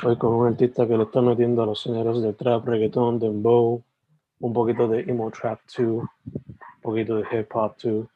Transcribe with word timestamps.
Hoy 0.00 0.16
con 0.16 0.32
un 0.32 0.46
artista 0.46 0.88
que 0.88 0.96
le 0.96 1.04
está 1.04 1.20
metiendo 1.20 1.62
a 1.62 1.66
los 1.66 1.84
géneros 1.84 2.22
de 2.22 2.32
trap, 2.32 2.66
reggaeton, 2.66 3.18
dembow, 3.18 3.82
un 4.40 4.52
poquito 4.52 4.88
de 4.88 5.02
emo 5.02 5.30
trap 5.30 5.60
too, 5.66 6.08
un 6.24 6.80
poquito 6.80 7.16
de 7.16 7.24
hip 7.30 7.54
hop 7.54 7.76
too. 7.76 8.08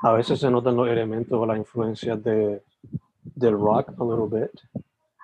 A 0.00 0.12
veces 0.12 0.38
se 0.38 0.50
notan 0.50 0.76
los 0.76 0.88
elementos 0.88 1.32
o 1.32 1.46
las 1.46 1.56
influencias 1.56 2.22
de, 2.22 2.62
del 3.24 3.54
rock 3.54 3.88
a 3.98 4.04
little 4.04 4.28
bit. 4.30 4.50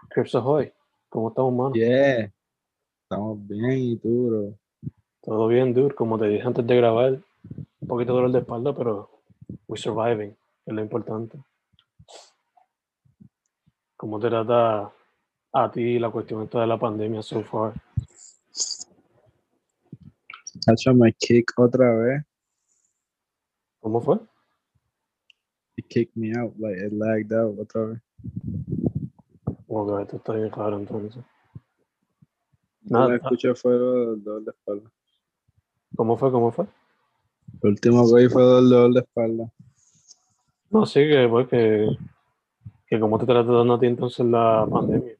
Crips 0.08 0.34
Ahoy, 0.34 0.72
¿cómo 1.10 1.28
estamos, 1.28 1.52
mano? 1.52 1.74
Yeah, 1.74 2.32
estamos 3.02 3.46
bien 3.46 3.78
y 3.78 3.96
tú, 3.96 4.28
bro. 4.28 4.90
Todo 5.22 5.46
bien, 5.46 5.74
dude. 5.74 5.94
Como 5.94 6.18
te 6.18 6.26
dije 6.26 6.46
antes 6.46 6.66
de 6.66 6.74
grabar, 6.74 7.18
un 7.80 7.86
poquito 7.86 8.12
de 8.12 8.16
dolor 8.16 8.32
de 8.32 8.38
espalda, 8.38 8.74
pero 8.74 9.10
we're 9.68 9.80
surviving, 9.80 10.34
es 10.64 10.74
lo 10.74 10.80
importante. 10.80 11.38
¿Cómo 13.94 14.18
te 14.18 14.28
trata 14.28 14.90
a 15.64 15.70
ti 15.70 15.98
la 15.98 16.10
cuestión 16.10 16.42
esta 16.42 16.60
de 16.60 16.66
la 16.66 16.78
pandemia 16.78 17.22
so 17.22 17.42
far? 17.42 17.74
Hacho 20.66 20.94
me 20.94 21.12
kick 21.12 21.52
otra 21.56 21.94
vez. 21.94 22.24
¿Cómo 23.80 24.00
fue? 24.00 24.18
It 25.76 25.88
kicked 25.88 26.16
me 26.16 26.32
out, 26.38 26.54
like 26.58 26.78
it 26.78 26.92
lagged 26.92 27.32
out 27.32 27.58
otra 27.58 27.86
vez. 27.86 28.02
Ok, 29.68 30.00
esto 30.00 30.16
está 30.16 30.32
bien 30.32 30.50
claro 30.50 30.78
entonces. 30.78 31.22
Nada. 32.82 33.08
que 33.10 33.16
escuché 33.16 33.54
fue 33.54 33.74
el 33.74 34.22
dolor 34.24 34.44
de 34.44 34.50
espalda. 34.50 34.90
¿Cómo 35.94 36.16
fue? 36.16 36.30
¿Cómo 36.30 36.50
fue? 36.50 36.66
Lo 37.62 37.70
último 37.70 38.02
que 38.14 38.28
fue 38.28 38.42
el 38.42 38.68
dolor 38.68 38.92
de 38.94 39.00
espalda. 39.00 39.52
No, 40.70 40.84
sí, 40.84 41.00
que, 41.00 41.26
pues, 41.28 41.48
que, 41.48 41.86
que 42.86 43.00
cómo 43.00 43.18
te 43.18 43.26
trata 43.26 43.52
dando 43.52 43.74
a 43.74 43.80
ti 43.80 43.86
entonces 43.86 44.26
la 44.26 44.66
pandemia. 44.70 45.17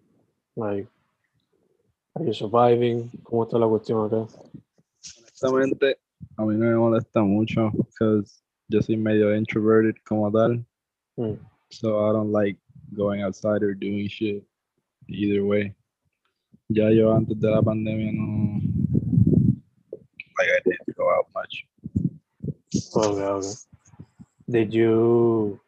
Like, 0.58 0.88
are 2.16 2.24
you 2.24 2.34
surviving? 2.34 3.10
¿Cómo 3.22 3.44
está 3.44 3.58
la 3.60 3.68
cuestión 3.68 4.04
acá? 4.06 4.26
Honestamente, 5.40 5.96
a 6.36 6.44
mí 6.44 6.56
no 6.56 6.66
me 6.66 6.74
molesta 6.74 7.22
mucho, 7.22 7.70
porque 7.70 8.24
yo 8.68 8.82
soy 8.82 8.96
medio 8.96 9.32
introverted 9.36 9.94
como 10.04 10.28
tal. 10.32 10.64
Mm. 11.16 11.38
So 11.70 12.08
I 12.08 12.12
don't 12.12 12.32
like 12.32 12.58
going 12.92 13.22
outside 13.22 13.62
or 13.62 13.72
doing 13.72 14.08
shit 14.08 14.42
either 15.08 15.44
way. 15.44 15.76
Ya 16.68 16.88
yo 16.90 17.12
antes 17.14 17.38
de 17.38 17.50
la 17.50 17.62
pandemia 17.62 18.12
no. 18.12 18.60
Like 20.38 20.50
I 20.50 20.60
didn't 20.64 20.96
go 20.96 21.08
out 21.08 21.26
much. 21.36 21.66
Okay, 22.96 23.22
okay. 23.22 23.48
Did 24.50 24.74
you, 24.74 25.60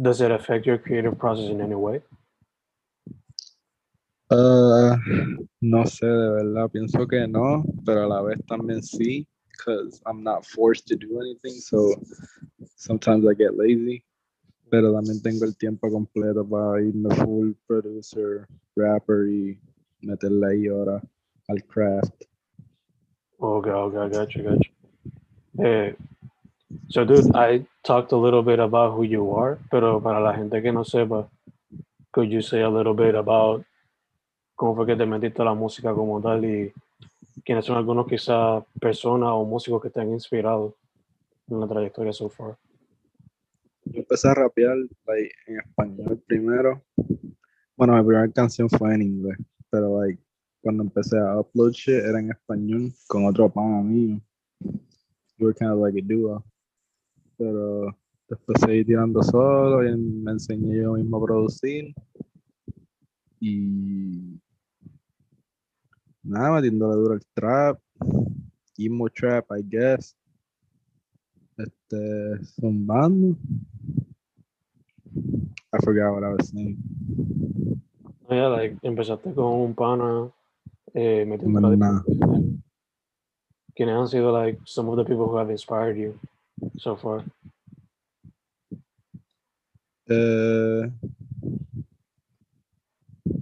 does 0.00 0.22
it 0.22 0.30
affect 0.30 0.64
your 0.64 0.78
creative 0.78 1.18
process 1.18 1.50
in 1.50 1.60
any 1.60 1.74
way? 1.74 2.00
Uh, 4.30 4.94
no 5.62 5.86
sé, 5.86 6.06
de 6.06 6.30
verdad, 6.30 6.70
pienso 6.70 7.06
que 7.06 7.26
no, 7.26 7.64
pero 7.86 8.02
a 8.02 8.06
la 8.06 8.22
vez 8.22 8.38
también 8.46 8.82
sí, 8.82 9.26
because 9.50 10.02
I'm 10.04 10.22
not 10.22 10.44
forced 10.44 10.86
to 10.88 10.96
do 10.96 11.18
anything, 11.20 11.58
so 11.60 11.94
sometimes 12.76 13.24
I 13.24 13.34
get 13.34 13.56
lazy, 13.56 14.04
pero 14.70 14.92
también 14.92 15.22
tengo 15.22 15.46
el 15.46 15.56
tiempo 15.56 15.90
completo 15.90 16.46
para 16.46 16.82
irme 16.82 17.08
full 17.14 17.52
producer, 17.66 18.46
rapper 18.76 19.28
y 19.28 19.58
meterle 20.02 20.46
ahí 20.46 20.68
ahora 20.68 21.02
al 21.48 21.64
craft. 21.64 22.24
Okay, 23.40 23.70
okay, 23.70 23.98
I 23.98 24.08
got 24.08 24.34
you, 24.34 24.42
got 24.42 24.58
you. 24.58 25.64
Eh, 25.64 25.92
so, 26.90 27.04
dude, 27.06 27.34
I 27.34 27.64
talked 27.82 28.12
a 28.12 28.16
little 28.16 28.42
bit 28.42 28.58
about 28.58 28.92
who 28.94 29.04
you 29.04 29.32
are, 29.32 29.58
pero 29.70 30.00
para 30.00 30.20
la 30.20 30.34
gente 30.34 30.60
que 30.60 30.70
no 30.70 30.82
sepa, 30.82 31.28
could 32.12 32.30
you 32.30 32.42
say 32.42 32.60
a 32.60 32.68
little 32.68 32.94
bit 32.94 33.14
about 33.14 33.64
cómo 34.58 34.74
fue 34.74 34.86
que 34.86 34.96
te 34.96 35.06
metiste 35.06 35.40
a 35.40 35.44
la 35.44 35.54
música 35.54 35.94
como 35.94 36.20
tal 36.20 36.44
y 36.44 36.72
quiénes 37.44 37.64
son 37.64 37.76
algunos 37.76 38.08
quizás 38.08 38.64
personas 38.80 39.28
o 39.30 39.44
músicos 39.44 39.80
que 39.80 39.88
te 39.88 40.00
han 40.00 40.10
inspirado 40.10 40.74
en 41.46 41.60
la 41.60 41.68
trayectoria 41.68 42.12
so 42.12 42.28
far? 42.28 42.58
Yo 43.84 44.00
empecé 44.00 44.28
a 44.28 44.34
rapear 44.34 44.76
like, 45.06 45.32
en 45.46 45.60
español 45.60 46.20
primero. 46.26 46.82
Bueno, 47.76 47.96
mi 47.96 48.02
primera 48.02 48.28
canción 48.32 48.68
fue 48.68 48.96
en 48.96 49.02
inglés, 49.02 49.38
pero 49.70 50.02
like, 50.02 50.20
cuando 50.60 50.82
empecé 50.82 51.16
a 51.16 51.38
upload 51.38 51.70
shit 51.70 51.94
era 51.94 52.18
en 52.18 52.32
español 52.32 52.92
con 53.06 53.26
otro 53.26 53.48
pana 53.48 53.80
mío. 53.80 54.20
We 55.38 55.46
were 55.46 55.54
kind 55.54 55.70
of 55.70 55.78
like 55.78 55.96
a 55.96 56.02
duo. 56.04 56.44
Pero 57.36 57.96
después 58.28 58.60
seguí 58.60 58.84
tirando 58.84 59.22
solo 59.22 59.88
y 59.88 59.96
me 59.96 60.32
enseñé 60.32 60.82
yo 60.82 60.94
mismo 60.94 61.18
a 61.18 61.24
producir. 61.24 61.94
Y 63.38 64.40
nada, 66.28 66.50
metiéndole 66.52 66.96
duro 66.96 67.14
el 67.14 67.22
trap, 67.34 67.80
emo 68.78 69.08
trap, 69.08 69.46
I 69.50 69.62
guess. 69.62 70.14
Este, 71.56 72.44
zumbando. 72.44 73.36
I 75.72 75.78
forgot 75.82 76.12
what 76.12 76.24
I 76.24 76.34
was 76.34 76.48
saying. 76.48 76.76
Oh, 78.28 78.34
yeah, 78.34 78.46
like, 78.48 78.76
empezaste 78.82 79.34
con 79.34 79.60
un 79.62 79.74
pana 79.74 80.30
eh, 80.94 81.24
metiendo 81.26 81.60
la 81.60 81.76
Nah. 81.76 82.02
¿Quiénes 83.74 83.94
han 83.94 84.08
sido 84.08 84.32
like 84.32 84.58
some 84.64 84.88
of 84.88 84.96
the 84.96 85.04
people 85.04 85.28
who 85.28 85.36
have 85.36 85.50
inspired 85.50 85.96
you 85.96 86.18
so 86.78 86.96
far? 86.96 87.24
Uh, 90.10 90.88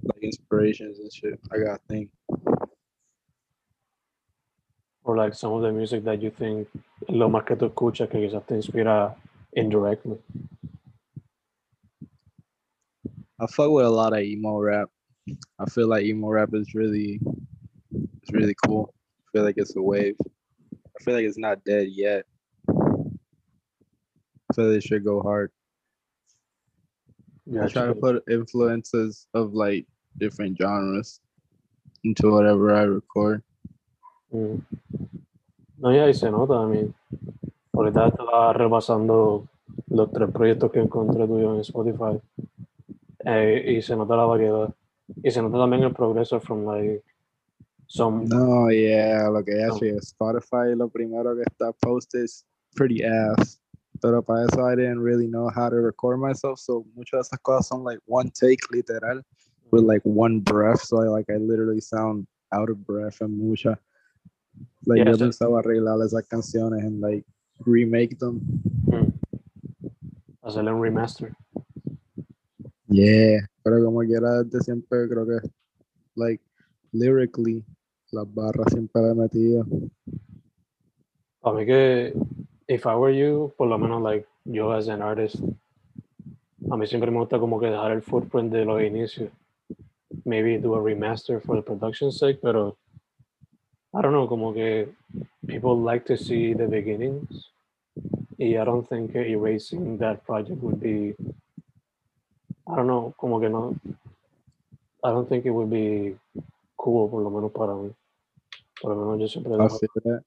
like 0.02 0.22
inspirations 0.22 0.99
and 0.99 1.12
shit. 1.12 1.40
I 1.50 1.58
gotta 1.58 1.81
think. 1.88 2.10
Or 5.06 5.17
like 5.17 5.35
some 5.35 5.53
of 5.53 5.62
the 5.62 5.70
music 5.70 6.03
that 6.05 6.20
you 6.20 6.31
think 6.31 6.67
lo 7.08 7.29
más 7.29 7.47
que 7.47 7.55
tú 7.55 7.70
escuchas 7.70 8.11
que 8.11 8.19
quizás 8.19 8.44
te 8.44 8.56
inspira 8.56 9.14
indirectly? 9.53 10.19
I 13.38 13.47
fuck 13.47 13.70
with 13.70 13.87
a 13.87 13.88
lot 13.88 14.14
of 14.14 14.19
emo 14.19 14.58
rap. 14.58 14.88
I 15.61 15.67
feel 15.70 15.87
like 15.87 16.05
emo 16.05 16.29
rap 16.31 16.50
is 16.55 16.75
really, 16.75 17.20
it's 18.20 18.32
really 18.32 18.56
cool. 18.67 18.93
I 19.20 19.23
feel 19.32 19.44
like 19.44 19.58
it's 19.58 19.76
a 19.76 19.81
wave. 19.81 20.17
I 20.75 21.05
feel 21.05 21.14
like 21.14 21.25
it's 21.25 21.38
not 21.38 21.62
dead 21.64 21.87
yet. 21.91 22.25
I 22.69 22.75
feel 24.55 24.67
like 24.67 24.79
it 24.79 24.82
should 24.82 25.05
go 25.05 25.23
hard. 25.23 25.53
Yeah, 27.47 27.64
I 27.64 27.69
try 27.69 27.87
to 27.87 27.94
put 27.94 28.25
influences 28.29 29.29
of 29.35 29.53
like 29.53 29.87
different 30.19 30.58
genres 30.61 31.20
into 32.03 32.32
whatever 32.32 32.75
I 32.75 32.82
record. 32.82 33.44
Mm. 34.35 34.64
No, 35.86 35.94
ya, 35.94 36.10
y 36.10 36.14
se 36.14 36.28
nota, 36.32 36.66
mí. 36.66 36.92
Ahorita 37.72 38.08
estaba 38.08 38.52
repasando 38.52 39.46
los 39.86 40.10
tres 40.10 40.28
proyectos 40.32 40.72
que 40.72 40.80
encontré 40.80 41.28
tuyos 41.28 41.54
en 41.54 41.60
Spotify. 41.60 42.20
eh, 43.24 43.76
y 43.78 43.82
se 43.82 43.94
nota 43.94 44.16
la 44.16 44.24
variedad. 44.24 44.74
Y 45.22 45.30
se 45.30 45.40
nota 45.40 45.58
también 45.58 45.84
el 45.84 45.94
progreso 45.94 46.40
from 46.40 46.64
like 46.64 47.04
some 47.86 48.24
No, 48.26 48.68
yeah, 48.68 49.28
lo 49.30 49.44
que 49.44 49.52
que 49.78 49.96
Spotify 49.98 50.74
lo 50.74 50.88
primero 50.88 51.36
que 51.36 51.42
está 51.42 51.72
posted 51.80 52.24
es 52.24 52.44
pretty 52.74 53.04
ass. 53.04 53.60
Pero 54.02 54.22
para 54.22 54.44
eso 54.46 54.68
I 54.68 54.74
didn't 54.74 55.00
really 55.00 55.28
know 55.28 55.48
how 55.48 55.68
to 55.70 55.76
record 55.76 56.18
myself, 56.18 56.58
so 56.58 56.84
muchas 56.96 57.12
de 57.12 57.36
esas 57.36 57.38
cosas 57.42 57.68
son 57.68 57.84
like 57.84 58.00
one 58.06 58.28
take 58.30 58.58
literal 58.72 59.22
with 59.70 59.84
like 59.84 60.02
one 60.04 60.40
breath, 60.40 60.80
so 60.80 60.96
like 60.96 61.30
I 61.30 61.36
literally 61.36 61.80
sound 61.80 62.26
out 62.50 62.70
of 62.70 62.84
breath 62.84 63.20
and 63.20 63.38
mucha. 63.38 63.78
Like 64.87 65.03
Yeah, 65.03 65.12
yo 65.12 65.19
pensaba 65.19 65.58
arreglar 65.58 66.00
esas 66.05 66.26
canciones 66.29 66.85
and 66.85 67.00
like 67.00 67.25
remake 67.64 68.19
them. 68.19 68.41
mm, 68.87 69.12
hacerle 70.43 70.73
un 70.73 70.82
remaster. 70.82 71.35
Yeah, 72.88 73.41
pero 73.64 73.85
como 73.85 74.00
quiera 74.00 74.44
desde 74.44 74.61
siempre 74.61 75.08
creo 75.08 75.26
que 75.26 75.49
like 76.14 76.43
lyrically 76.93 77.64
las 78.12 78.32
barras 78.32 78.73
siempre 78.73 79.03
le 79.03 79.11
he 79.11 79.14
metido. 79.14 79.67
Para 81.41 81.56
mí 81.56 81.67
que, 81.67 82.14
if 82.69 82.87
I 82.87 82.94
were 82.94 83.17
you, 83.17 83.53
por 83.56 83.69
lo 83.69 83.79
menos 83.79 84.03
like 84.03 84.26
yo 84.44 84.73
as 84.73 84.88
an 84.88 85.03
artist, 85.03 85.37
a 86.70 86.76
mí 86.76 86.87
siempre 86.87 87.11
me 87.11 87.19
gusta 87.19 87.38
como 87.38 87.58
que 87.58 87.67
dejar 87.67 87.91
el 87.93 88.03
footprint 88.03 88.53
de 88.53 88.64
los 88.64 88.81
inicios. 88.82 89.31
Maybe 90.25 90.58
do 90.58 90.75
a 90.76 90.81
remaster 90.81 91.41
for 91.41 91.56
the 91.56 91.62
production 91.62 92.11
sake, 92.12 92.41
pero 92.41 92.76
I 93.96 94.02
don't 94.02 94.12
know, 94.12 94.26
como 94.28 94.52
que 94.52 94.88
people 95.46 95.78
like 95.81 96.04
to 96.06 96.16
see 96.19 96.52
the 96.52 96.66
beginnings. 96.66 97.50
Y 98.38 98.58
I 98.60 98.64
don't 98.64 98.87
think 98.87 99.14
erasing 99.14 99.96
that 99.98 100.22
project 100.26 100.62
would 100.62 100.78
be, 100.78 101.14
I 102.69 102.76
don't 102.76 102.87
know, 102.87 103.14
como 103.16 103.40
que 103.40 103.48
no, 103.48 103.75
I 105.02 105.10
don't 105.10 105.26
think 105.26 105.46
it 105.46 105.50
would 105.50 105.70
be 105.70 106.14
cool, 106.76 107.08
por 107.08 107.22
lo 107.22 107.31
menos 107.31 107.52
para 107.54 107.75
mí. 107.75 107.94
Por 108.82 108.94
lo 108.94 108.96
menos 108.96 109.20
yo 109.20 109.28
siempre 109.28 109.54
I 109.54 109.56
dejo, 109.56 109.78
that. 110.04 110.22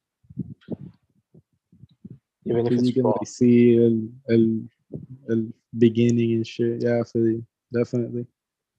even 2.45 2.65
if 2.65 2.73
it's 2.73 2.87
you 2.87 2.93
can 2.93 3.03
like 3.03 3.27
see 3.27 3.77
el, 3.77 4.09
el, 4.29 4.61
el 5.29 5.53
beginning 5.77 6.33
and 6.33 6.47
shit. 6.47 6.81
Yeah, 6.81 7.01
I 7.01 7.03
feel 7.03 7.27
you. 7.27 7.45
Definitely. 7.71 8.25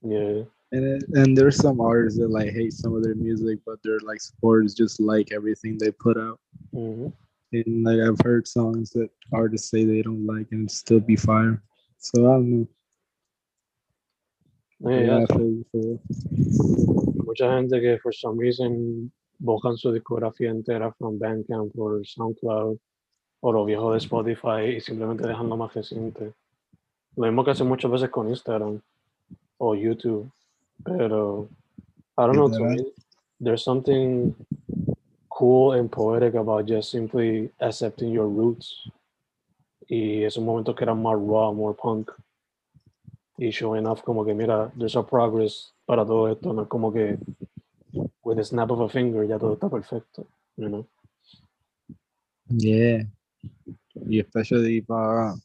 Yeah. 0.01 0.43
And 0.73 0.85
it, 0.85 1.03
and 1.13 1.37
there's 1.37 1.57
some 1.57 1.81
artists 1.81 2.17
that 2.19 2.29
like 2.29 2.51
hate 2.51 2.73
some 2.73 2.95
of 2.95 3.03
their 3.03 3.15
music, 3.15 3.59
but 3.65 3.79
their 3.83 3.99
like 3.99 4.21
supporters 4.21 4.73
just 4.73 4.99
like 5.01 5.31
everything 5.31 5.77
they 5.77 5.91
put 5.91 6.17
out. 6.17 6.39
mhm. 6.73 7.11
And 7.53 7.83
like 7.83 7.99
I've 7.99 8.19
heard 8.23 8.47
songs 8.47 8.91
that 8.91 9.09
artists 9.33 9.69
say 9.69 9.83
they 9.83 10.01
don't 10.01 10.25
like 10.25 10.47
and 10.51 10.71
still 10.71 11.01
be 11.01 11.17
fire. 11.17 11.61
So 11.97 12.25
I 12.25 12.35
don't 12.35 12.51
know. 12.51 12.67
Yeah, 14.79 14.99
Yeah, 14.99 15.01
yeah. 15.01 15.23
I 15.23 15.25
feel 15.25 15.47
you, 15.47 15.65
feel 15.71 15.83
you. 15.83 15.99
Mucha 17.25 17.47
gente 17.55 17.79
que 17.81 17.99
for 17.99 18.13
some 18.13 18.37
reason 18.39 19.11
buscan 19.39 19.77
su 19.77 19.91
discografía 19.91 20.49
entera 20.49 20.93
from 20.97 21.19
Bandcamp 21.19 21.77
o 21.77 22.01
SoundCloud 22.03 22.79
o 23.41 23.51
lo 23.51 23.65
viejo 23.65 23.91
de 23.91 23.99
Spotify 23.99 24.77
y 24.77 24.81
simplemente 24.81 25.27
dejan 25.27 25.49
lo 25.49 25.57
más 25.57 25.73
reciente. 25.73 26.33
Lo 27.17 27.25
mismo 27.25 27.43
que 27.43 27.51
hacen 27.51 27.67
muchas 27.67 27.91
veces 27.91 28.09
con 28.09 28.29
Instagram 28.29 28.79
o 29.57 29.75
YouTube. 29.75 30.31
Pero, 30.85 31.49
I 32.17 32.25
don't 32.25 32.35
know, 32.35 32.49
to 32.49 32.59
me, 32.59 32.91
there's 33.39 33.63
something 33.63 34.35
cool 35.29 35.73
and 35.73 35.91
poetic 35.91 36.35
about 36.35 36.65
just 36.67 36.91
simply 36.91 37.49
accepting 37.59 38.11
your 38.11 38.27
roots. 38.27 38.89
Y 39.89 40.23
esos 40.23 40.43
momentos 40.43 40.75
que 40.75 40.85
eran 40.85 41.01
más 41.01 41.17
raw, 41.19 41.51
more 41.51 41.73
punk. 41.73 42.11
Y 43.37 43.49
showing 43.49 43.87
off 43.87 44.03
como 44.03 44.23
que, 44.23 44.33
mira, 44.33 44.71
there's 44.77 44.95
a 44.95 45.03
progress 45.03 45.73
para 45.87 46.05
todo 46.05 46.27
esto. 46.27 46.53
No 46.53 46.63
es 46.63 46.67
como 46.67 46.91
que 46.91 47.17
with 48.23 48.39
a 48.39 48.43
snap 48.43 48.71
of 48.71 48.81
a 48.81 48.89
finger 48.89 49.25
ya 49.25 49.37
todo 49.37 49.55
está 49.55 49.69
perfecto. 49.69 50.27
You 50.57 50.69
know? 50.69 50.87
Yeah. 52.47 53.03
Y 54.07 54.19
especially 54.19 54.81
para 54.81 55.35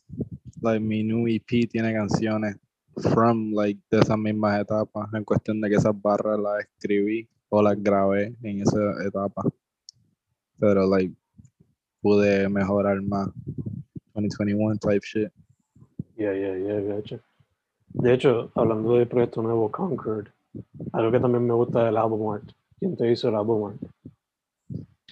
like 0.62 0.80
mi 0.80 1.02
new 1.02 1.26
EP 1.26 1.68
tiene 1.68 1.92
canciones 1.92 2.56
from 2.96 3.52
like 3.52 3.80
de 3.90 3.98
esas 3.98 4.18
mismas 4.18 4.60
etapas 4.60 5.12
en 5.12 5.24
cuestión 5.24 5.60
de 5.60 5.68
que 5.68 5.76
esas 5.76 6.00
barras 6.00 6.38
las 6.38 6.60
escribí 6.60 7.28
o 7.48 7.62
las 7.62 7.80
grabé 7.82 8.34
en 8.42 8.62
esa 8.62 8.78
etapa. 9.04 9.42
Pero 10.58 10.86
like 10.86 11.14
pude 12.00 12.48
mejorar 12.48 13.02
más 13.02 13.28
2021 14.14 14.78
type 14.78 15.04
shit. 15.04 15.32
Yeah, 16.16 16.32
yeah, 16.32 16.56
yeah, 16.56 16.80
gotcha. 16.80 17.20
De 17.88 18.14
hecho, 18.14 18.50
hablando 18.54 18.94
del 18.94 19.06
proyecto 19.06 19.42
nuevo, 19.42 19.70
Concord, 19.70 20.28
algo 20.92 21.12
que 21.12 21.20
también 21.20 21.46
me 21.46 21.54
gusta 21.54 21.84
del 21.84 21.96
album 21.96 22.32
art. 22.32 22.50
¿Quién 22.78 22.96
te 22.96 23.10
hizo 23.10 23.28
el 23.28 23.34
album 23.34 23.70
art? 23.70 23.82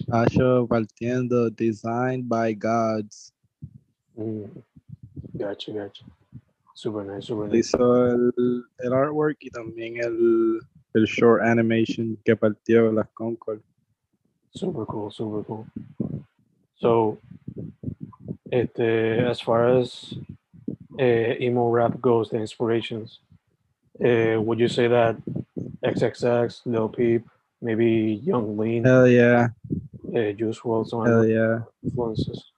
Asho 0.09 0.67
partiendo 0.67 1.49
designed 1.49 2.27
by 2.27 2.53
gods. 2.55 3.33
Mm. 4.15 4.45
Gotcha, 5.33 5.71
gotcha. 5.71 6.05
Super 6.75 7.05
nice, 7.05 7.27
super 7.27 7.47
nice. 7.47 7.69
Hizo 7.69 8.05
el, 8.05 8.63
el 8.79 8.93
artwork 8.93 9.37
y 9.39 9.49
también 9.49 9.95
el, 10.03 10.59
el 10.93 11.05
short 11.05 11.41
animation 11.41 12.17
que 12.25 12.35
partió 12.35 12.91
las 12.91 13.07
Concord. 13.13 13.61
Super 14.53 14.85
cool, 14.85 15.09
super 15.09 15.43
cool. 15.45 15.65
So, 16.75 17.17
este, 18.51 19.19
as 19.25 19.39
far 19.39 19.79
as 19.79 20.13
uh, 20.99 21.35
emo 21.39 21.69
rap 21.69 21.99
goes, 22.01 22.29
the 22.29 22.37
inspirations, 22.37 23.19
uh, 24.03 24.41
would 24.41 24.59
you 24.59 24.67
say 24.67 24.87
that 24.89 25.15
XXX, 25.81 26.61
Lil 26.65 26.89
Peep, 26.89 27.25
maybe 27.61 28.21
Yung 28.25 28.57
Lean, 28.57 28.83
Hell 28.83 29.07
yeah, 29.07 29.47
uh, 30.13 30.31
Juice 30.33 30.59
WRLD, 30.59 30.89
some 30.89 31.05
hell 31.05 31.25
yeah. 31.25 31.59
influences? 31.83 32.51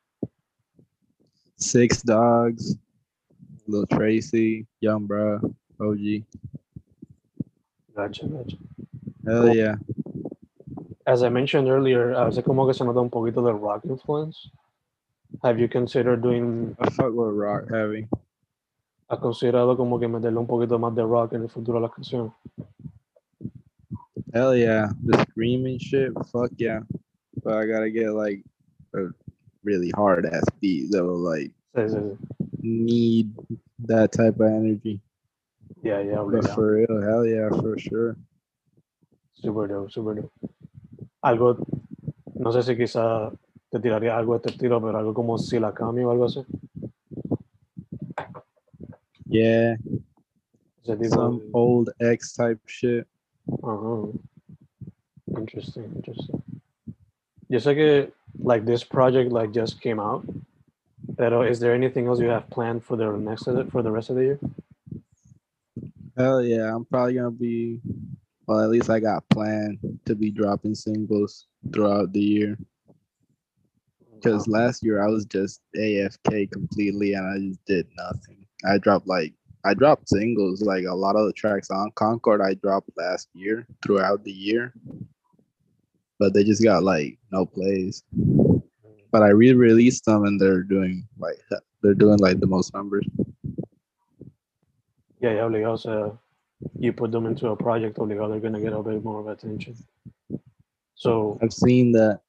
Six 1.57 2.01
Dogs, 2.01 2.77
Lil 3.67 3.85
Tracy, 3.87 4.65
Young 4.81 5.07
Bruh, 5.07 5.39
OG. 5.79 6.23
Gotcha, 7.95 8.25
gotcha. 8.27 8.57
Hell 9.25 9.41
Cool. 9.47 9.55
yeah. 9.55 9.75
As 11.05 11.24
I 11.24 11.29
mentioned 11.29 11.67
earlier, 11.69 12.12
a 12.13 12.25
veces 12.25 12.43
como 12.43 12.65
que 12.67 12.74
se 12.74 12.83
nota 12.83 13.00
un 13.00 13.09
poquito 13.09 13.43
de 13.45 13.53
rock 13.53 13.86
influence. 13.86 14.50
Have 15.43 15.59
you 15.59 15.67
considered 15.67 16.21
doing, 16.21 16.75
I 16.79 16.89
fuck 16.89 17.13
with 17.13 17.33
rock 17.36 17.69
heavy. 17.69 18.07
has 19.09 19.19
considerado 19.19 19.75
como 19.77 20.00
que 20.00 20.07
meterle 20.07 20.38
un 20.39 20.47
poquito 20.47 20.77
más 20.79 20.93
de 20.95 21.03
rock 21.03 21.33
en 21.33 21.43
el 21.43 21.50
futuro 21.50 21.77
a 21.77 21.81
las 21.81 21.91
canciones? 21.91 22.31
Hell 24.33 24.55
yeah. 24.55 24.89
The 25.05 25.25
screaming 25.29 25.79
shit, 25.79 26.12
fuck 26.31 26.51
yeah. 26.57 26.81
But 27.43 27.53
I 27.57 27.65
gotta 27.65 27.89
get 27.89 28.12
like 28.12 28.43
a 28.93 29.07
really 29.63 29.91
hard 29.95 30.25
ass 30.25 30.43
beat 30.62 30.91
that 30.91 31.03
will 31.03 31.17
like 31.19 31.51
Sí, 31.75 31.88
sí, 31.89 32.00
sí. 32.00 32.17
need 32.63 33.31
that 33.88 34.12
type 34.12 34.39
of 34.39 34.48
energy. 34.48 35.00
Yeah, 35.84 36.00
yeah, 36.01 36.15
But 36.15 36.44
obligado. 36.44 36.56
for 36.56 36.72
real, 36.74 37.01
hell 37.01 37.25
yeah, 37.25 37.50
for 37.50 37.77
sure. 37.77 38.15
Super 39.34 39.67
dope, 39.67 39.91
super 39.91 40.15
dope. 40.15 40.32
Algo, 41.24 41.58
no 42.36 42.51
sé 42.51 42.63
si 42.63 42.75
quizá 42.75 43.32
te 43.72 43.79
tiraría 43.79 44.15
algo 44.17 44.34
de 44.34 44.38
este 44.38 44.50
estilo, 44.51 44.82
pero 44.82 44.98
algo 44.98 45.13
como 45.13 45.38
Silakami 45.38 46.03
o 46.03 46.12
algo 46.12 46.25
así. 46.25 46.46
Yeah, 49.29 49.75
some 51.10 51.39
de- 51.39 51.50
old 51.53 51.89
X 52.00 52.34
type 52.34 52.60
shit. 52.65 53.06
Ajá. 53.62 54.08
Interesting, 55.38 55.84
interesting. 55.96 56.41
Yo 57.50 57.60
sé 57.60 57.75
que 57.75 58.12
like 58.39 58.65
this 58.65 58.84
project 58.84 59.32
like 59.32 59.51
just 59.51 59.82
came 59.82 60.00
out, 60.00 60.24
pero 61.17 61.41
is 61.41 61.59
there 61.59 61.74
anything 61.74 62.07
else 62.07 62.19
you 62.19 62.27
have 62.27 62.50
planned 62.50 62.83
for 62.83 62.95
the 62.95 63.12
next 63.17 63.45
for 63.71 63.81
the 63.81 63.91
rest 63.91 64.09
of 64.09 64.15
the 64.15 64.24
year? 64.24 64.39
Hell 66.17 66.41
yeah, 66.41 66.74
I'm 66.74 66.86
probably 66.86 67.15
gonna 67.15 67.31
be. 67.31 67.81
Well, 68.47 68.62
at 68.62 68.69
least 68.69 68.89
I 68.89 69.00
got 69.00 69.27
planned 69.29 69.77
to 70.05 70.15
be 70.15 70.31
dropping 70.31 70.74
singles 70.74 71.47
throughout 71.74 72.13
the 72.13 72.21
year. 72.21 72.57
Because 74.15 74.47
last 74.47 74.83
year 74.83 75.03
I 75.03 75.07
was 75.07 75.25
just 75.25 75.62
AFK 75.75 76.50
completely, 76.51 77.13
and 77.13 77.27
I 77.27 77.38
just 77.39 77.63
did 77.65 77.88
nothing. 77.97 78.45
I 78.65 78.77
dropped 78.77 79.07
like 79.07 79.33
I 79.63 79.74
dropped 79.74 80.09
singles, 80.09 80.62
like 80.62 80.86
a 80.86 80.95
lot 80.95 81.15
of 81.15 81.25
the 81.25 81.33
tracks 81.33 81.69
on 81.69 81.91
Concord 81.95 82.41
I 82.41 82.53
dropped 82.53 82.89
last 82.97 83.27
year 83.33 83.67
throughout 83.83 84.24
the 84.24 84.31
year, 84.31 84.74
but 86.19 86.33
they 86.33 86.43
just 86.43 86.63
got 86.63 86.83
like 86.83 87.19
no 87.31 87.45
plays. 87.45 88.03
But 89.17 89.24
I 89.24 89.29
re-released 89.29 90.05
them, 90.05 90.25
and 90.25 90.39
they're 90.39 90.62
doing 90.62 91.07
like 91.17 91.39
they're 91.81 91.95
doing 91.95 92.19
like 92.19 92.39
the 92.39 92.45
most 92.45 92.71
numbers. 92.71 93.03
Yeah, 95.19 95.33
yeah, 95.33 95.41
obligado. 95.41 95.74
O 95.74 95.75
sea, 95.75 96.12
you 96.77 96.93
put 96.93 97.12
them 97.12 97.25
into 97.25 97.47
a 97.47 97.55
project, 97.55 97.97
obligado, 97.97 98.29
they're 98.29 98.39
gonna 98.39 98.62
get 98.62 98.74
a 98.74 98.83
bit 98.83 99.03
more 99.03 99.21
of 99.21 99.27
attention. 99.27 99.75
So 100.93 101.39
I've 101.41 101.51
seen 101.51 101.93
that. 101.93 102.19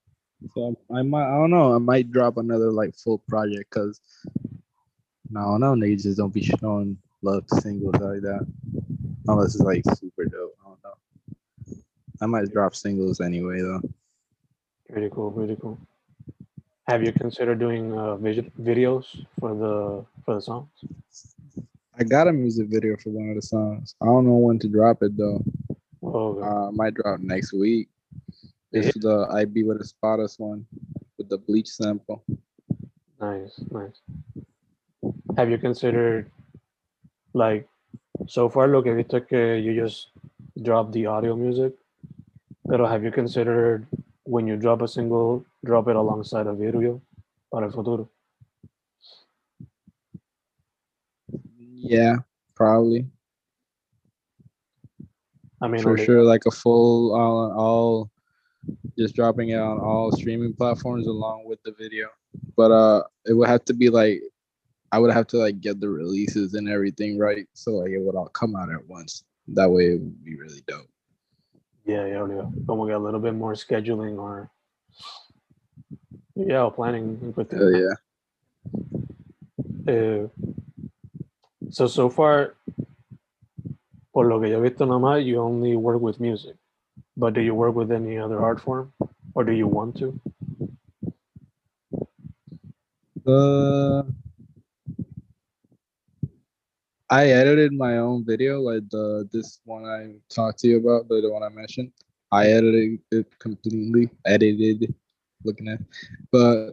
So 0.54 0.78
I 0.90 1.02
might, 1.02 1.26
I 1.26 1.36
don't 1.36 1.50
know, 1.50 1.74
I 1.74 1.78
might 1.78 2.10
drop 2.10 2.38
another 2.38 2.72
like 2.72 2.96
full 2.96 3.18
project 3.28 3.68
because 3.70 4.00
no, 5.28 5.40
I 5.40 5.44
don't 5.44 5.60
know, 5.60 5.74
niggas 5.74 6.04
just 6.04 6.16
don't 6.16 6.32
be 6.32 6.40
showing 6.40 6.96
love 7.20 7.46
to 7.48 7.60
singles 7.60 7.96
like 7.96 8.22
that 8.22 8.46
unless 9.26 9.56
it's 9.56 9.62
like 9.62 9.82
super 9.94 10.24
dope. 10.24 10.56
I 10.64 10.68
don't 10.70 10.84
know. 10.84 11.76
I 12.22 12.24
might 12.24 12.50
drop 12.50 12.74
singles 12.74 13.20
anyway 13.20 13.60
though. 13.60 13.82
pretty 14.90 15.10
cool, 15.10 15.30
pretty 15.32 15.56
cool. 15.60 15.78
Have 16.88 17.02
you 17.04 17.12
considered 17.12 17.58
doing 17.58 17.92
uh, 17.92 18.16
vid- 18.16 18.50
videos 18.56 19.04
for 19.38 19.52
the 19.54 20.06
for 20.24 20.36
the 20.36 20.40
songs? 20.40 20.72
I 21.92 22.02
got 22.02 22.28
a 22.28 22.32
music 22.32 22.68
video 22.68 22.96
for 22.96 23.10
one 23.10 23.28
of 23.28 23.36
the 23.36 23.42
songs. 23.42 23.94
I 24.00 24.06
don't 24.06 24.24
know 24.24 24.40
when 24.40 24.58
to 24.60 24.68
drop 24.68 25.02
it 25.02 25.14
though. 25.14 25.44
Oh, 26.02 26.32
okay. 26.32 26.48
Uh, 26.48 26.68
I 26.68 26.70
might 26.70 26.94
drop 26.94 27.20
next 27.20 27.52
week. 27.52 27.90
It's 28.72 28.96
the 29.04 29.28
I 29.30 29.44
be 29.44 29.64
with 29.64 29.82
a 29.82 29.84
spotters 29.84 30.38
one 30.38 30.64
with 31.18 31.28
the 31.28 31.36
bleach 31.36 31.68
sample. 31.68 32.24
Nice, 33.20 33.60
nice. 33.70 34.00
Have 35.36 35.50
you 35.50 35.58
considered, 35.58 36.30
like, 37.34 37.68
so 38.26 38.48
far 38.48 38.66
look, 38.68 38.86
he 38.86 38.92
visto 38.92 39.18
es 39.18 39.26
que 39.28 39.56
you 39.60 39.74
just 39.74 40.08
drop 40.62 40.90
the 40.92 41.04
audio 41.04 41.36
music, 41.36 41.74
pero 42.66 42.86
have 42.86 43.04
you 43.04 43.10
considered 43.10 43.86
when 44.28 44.46
you 44.46 44.56
drop 44.56 44.82
a 44.82 44.88
single, 44.88 45.44
drop 45.64 45.88
it 45.88 45.96
alongside 45.96 46.46
a 46.46 46.52
video 46.52 47.00
para 47.50 47.64
el 47.66 47.72
futuro? 47.72 48.10
Yeah, 51.56 52.16
probably. 52.54 53.06
I 55.62 55.68
mean, 55.68 55.82
for 55.82 55.96
sure 55.96 56.22
like 56.22 56.44
a 56.46 56.50
full 56.50 57.14
all, 57.14 57.52
all 57.52 58.10
just 58.98 59.16
dropping 59.16 59.48
it 59.48 59.58
on 59.58 59.80
all 59.80 60.12
streaming 60.12 60.52
platforms 60.52 61.06
along 61.06 61.44
with 61.46 61.60
the 61.64 61.72
video 61.72 62.08
but 62.56 62.70
uh 62.70 63.02
it 63.26 63.32
would 63.32 63.48
have 63.48 63.64
to 63.64 63.72
be 63.72 63.88
like 63.88 64.20
i 64.92 64.98
would 64.98 65.12
have 65.12 65.26
to 65.26 65.36
like 65.38 65.60
get 65.60 65.80
the 65.80 65.88
releases 65.88 66.54
and 66.54 66.68
everything 66.68 67.18
right 67.18 67.46
so 67.54 67.72
like 67.72 67.90
it 67.90 68.00
would 68.00 68.14
all 68.14 68.28
come 68.28 68.54
out 68.54 68.70
at 68.70 68.86
once 68.86 69.24
that 69.48 69.70
way 69.70 69.86
it 69.86 70.00
would 70.00 70.24
be 70.24 70.36
really 70.36 70.62
dope 70.68 70.86
Yeah, 71.88 72.04
yeah. 72.06 72.44
Como 72.66 72.84
que 72.86 72.92
a 72.92 72.98
little 72.98 73.18
bit 73.18 73.32
more 73.34 73.54
scheduling 73.54 74.18
or 74.18 74.50
yeah, 76.36 76.62
or 76.64 76.70
planning. 76.70 77.18
en 77.22 77.32
cuestión. 77.32 77.60
Hell 77.60 77.80
yeah 77.80 77.94
Eh, 79.86 80.28
so 81.70 81.86
so 81.88 82.10
far, 82.10 82.54
por 84.12 84.26
lo 84.26 84.38
que 84.38 84.50
yo 84.50 84.58
he 84.58 84.68
visto 84.68 84.84
nada 84.84 84.98
más, 85.00 85.24
you 85.24 85.40
only 85.40 85.76
work 85.76 86.02
with 86.02 86.20
music. 86.20 86.56
But 87.16 87.32
do 87.32 87.40
you 87.40 87.54
work 87.54 87.74
with 87.74 87.90
any 87.90 88.18
other 88.18 88.38
art 88.38 88.60
form, 88.60 88.92
or 89.34 89.44
do 89.44 89.52
you 89.52 89.66
want 89.66 89.96
to? 89.98 90.20
uh 93.26 94.02
i 97.10 97.26
edited 97.28 97.72
my 97.72 97.98
own 97.98 98.24
video 98.24 98.60
like 98.60 98.82
the 98.90 99.28
this 99.32 99.60
one 99.64 99.84
i 99.86 100.14
talked 100.34 100.58
to 100.58 100.68
you 100.68 100.76
about 100.78 101.08
the, 101.08 101.20
the 101.20 101.30
one 101.30 101.42
i 101.42 101.48
mentioned. 101.48 101.90
I 102.30 102.48
edited 102.48 103.00
it 103.10 103.38
completely 103.38 104.10
edited 104.26 104.94
looking 105.44 105.68
at 105.68 105.80
but 106.30 106.72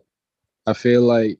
i 0.67 0.73
feel 0.73 1.01
like 1.03 1.39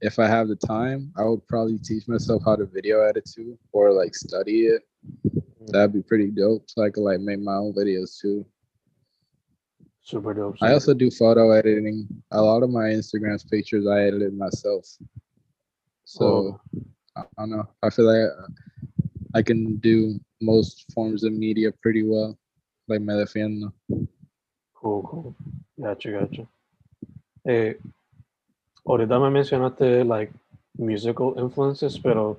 if 0.00 0.18
i 0.18 0.26
have 0.26 0.48
the 0.48 0.56
time 0.56 1.12
i 1.18 1.24
would 1.24 1.46
probably 1.46 1.78
teach 1.78 2.08
myself 2.08 2.42
how 2.46 2.56
to 2.56 2.64
video 2.64 3.02
edit 3.02 3.28
too 3.34 3.58
or 3.72 3.92
like 3.92 4.14
study 4.14 4.66
it. 4.66 4.82
Mm. 5.28 5.66
That'd 5.72 5.92
be 5.92 6.02
pretty 6.02 6.30
dope 6.30 6.64
so 6.70 6.82
i 6.82 6.88
could 6.90 7.02
like 7.02 7.20
make 7.20 7.40
my 7.40 7.56
own 7.56 7.74
videos 7.74 8.18
too. 8.18 8.46
Super 10.02 10.32
dope. 10.32 10.56
i 10.62 10.72
also 10.72 10.94
do 10.94 11.10
photo 11.10 11.50
editing. 11.50 12.06
A 12.30 12.40
lot 12.40 12.62
of 12.62 12.70
my 12.70 12.84
instagram's 12.84 13.44
pictures 13.44 13.86
i 13.86 14.00
edited 14.00 14.32
myself. 14.38 14.86
So 16.04 16.24
Oh. 16.24 16.60
I 17.16 17.24
don't 17.38 17.50
know. 17.50 17.68
I 17.82 17.90
feel 17.90 18.04
like 18.04 18.30
I 19.34 19.42
can 19.42 19.76
do 19.76 20.20
most 20.40 20.84
forms 20.92 21.24
of 21.24 21.32
media 21.32 21.72
pretty 21.82 22.02
well. 22.02 22.38
Like 22.88 23.00
me 23.00 23.14
defiendo. 23.14 23.72
Cool, 24.74 25.02
cool. 25.02 25.34
Gotcha, 25.80 26.10
gotcha. 26.12 26.46
Eh, 27.44 27.78
ahorita 28.84 29.18
me 29.18 29.30
mencionaste 29.30 30.04
like 30.04 30.32
musical 30.78 31.34
influences, 31.38 31.98
pero 31.98 32.36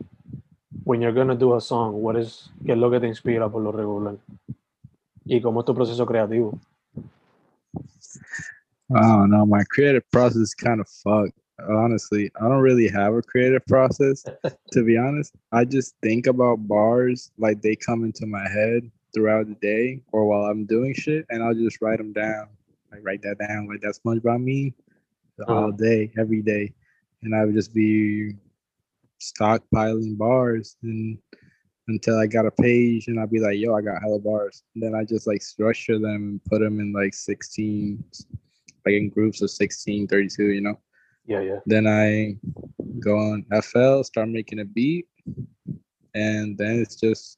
when 0.83 1.01
you're 1.01 1.13
gonna 1.13 1.35
do 1.35 1.55
a 1.55 1.61
song, 1.61 2.01
what 2.01 2.15
is, 2.15 2.49
qué 2.65 2.73
es 2.73 2.77
lo 2.77 2.89
que 2.89 2.99
te 2.99 3.07
inspira 3.07 3.49
por 3.49 3.61
lo 3.61 3.71
regular? 3.71 4.17
¿Y 5.25 5.41
cómo 5.41 5.61
es 5.61 5.65
tu 5.65 5.73
proceso 5.73 6.05
creativo? 6.05 6.59
I 8.89 9.01
don't 9.01 9.29
know. 9.29 9.45
My 9.45 9.63
creative 9.65 10.09
process 10.11 10.37
is 10.37 10.53
kind 10.53 10.79
of 10.79 10.87
fucked. 10.87 11.37
Honestly, 11.67 12.29
I 12.39 12.43
don't 12.47 12.61
really 12.61 12.87
have 12.89 13.13
a 13.13 13.21
creative 13.21 13.65
process. 13.65 14.23
to 14.71 14.83
be 14.83 14.97
honest, 14.97 15.33
I 15.51 15.65
just 15.65 15.95
think 16.03 16.27
about 16.27 16.67
bars 16.67 17.31
like 17.37 17.61
they 17.61 17.75
come 17.75 18.03
into 18.03 18.25
my 18.27 18.47
head 18.47 18.91
throughout 19.13 19.47
the 19.47 19.55
day 19.55 20.01
or 20.11 20.25
while 20.25 20.45
I'm 20.45 20.65
doing 20.65 20.93
shit, 20.93 21.25
and 21.29 21.43
I'll 21.43 21.55
just 21.55 21.81
write 21.81 21.97
them 21.97 22.13
down. 22.13 22.49
Like 22.91 23.01
write 23.03 23.21
that 23.23 23.39
down. 23.39 23.67
Like 23.67 23.81
that's 23.81 24.03
much 24.05 24.17
about 24.19 24.41
me 24.41 24.73
all 25.47 25.67
Uh-huh. 25.67 25.71
day, 25.71 26.11
every 26.17 26.41
day, 26.41 26.73
and 27.23 27.35
I 27.35 27.45
would 27.45 27.55
just 27.55 27.73
be 27.73 28.33
stockpiling 29.19 30.17
bars 30.17 30.77
and 30.83 31.17
until 31.87 32.19
I 32.19 32.27
got 32.27 32.45
a 32.45 32.51
page 32.51 33.07
and 33.07 33.19
I'd 33.19 33.31
be 33.31 33.39
like, 33.39 33.57
yo, 33.57 33.73
I 33.73 33.81
got 33.81 34.01
hella 34.01 34.19
bars. 34.19 34.63
And 34.75 34.83
then 34.83 34.93
I 34.93 35.05
just 35.05 35.25
like 35.25 35.41
structure 35.41 35.97
them 35.97 36.15
and 36.15 36.43
put 36.45 36.59
them 36.59 36.79
in 36.81 36.91
like 36.91 37.13
16, 37.13 38.03
like 38.85 38.93
in 38.93 39.09
groups 39.09 39.41
of 39.41 39.49
16, 39.49 40.07
32, 40.07 40.43
you 40.47 40.61
know? 40.61 40.77
Yeah, 41.27 41.41
yeah. 41.41 41.59
Then 41.65 41.87
I 41.87 42.37
go 42.99 43.17
on 43.17 43.45
FL, 43.61 44.01
start 44.03 44.29
making 44.29 44.59
a 44.59 44.65
beat, 44.65 45.07
and 46.15 46.57
then 46.57 46.79
it's 46.79 46.95
just 46.95 47.37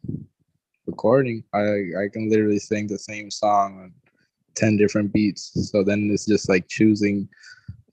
recording. 0.86 1.44
I 1.54 1.64
I 2.04 2.10
can 2.14 2.30
literally 2.30 2.60
sing 2.60 2.88
the 2.88 3.00
same 3.00 3.30
song 3.32 3.82
on 3.82 3.94
10 4.56 4.78
different 4.78 5.12
beats. 5.12 5.72
So 5.72 5.84
then 5.84 6.10
it's 6.12 6.26
just 6.26 6.50
like 6.50 6.68
choosing 6.68 7.28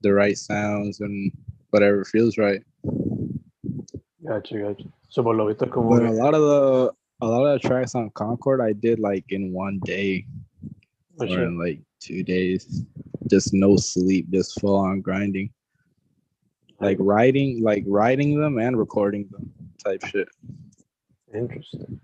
the 0.03 0.13
right 0.13 0.37
sounds 0.37 1.01
and 1.01 1.33
whatever 1.71 2.05
feels 2.05 2.37
right. 2.39 2.63
Gotcha, 4.27 4.59
gotcha. 4.59 4.85
So 5.09 5.23
por 5.23 5.35
lo 5.35 5.47
visto 5.47 5.65
es 5.65 5.73
como 5.73 5.91
But 5.91 6.03
a 6.03 6.11
lot 6.11 6.35
of 6.35 6.43
the 6.43 6.93
a 7.23 7.27
lot 7.27 7.47
of 7.47 7.61
the 7.61 7.69
tracks 7.69 7.95
on 7.95 8.11
Concord 8.11 8.61
I 8.61 8.73
did 8.73 8.99
like 8.99 9.25
in 9.31 9.53
one 9.53 9.81
day 9.85 10.27
oh, 11.19 11.25
or 11.25 11.29
shit. 11.29 11.39
in 11.39 11.59
like 11.59 11.81
two 12.01 12.23
days. 12.23 12.85
Just 13.31 13.55
no 13.55 13.77
sleep, 13.77 14.31
just 14.31 14.61
full 14.61 14.77
on 14.77 15.01
grinding. 15.01 15.51
Like 16.81 16.99
writing, 17.01 17.63
like 17.63 17.85
writing 17.87 18.39
them 18.39 18.59
and 18.59 18.79
recording 18.79 19.29
them 19.31 19.53
type 19.83 20.05
shit. 20.07 20.29
Interesting. 21.35 22.01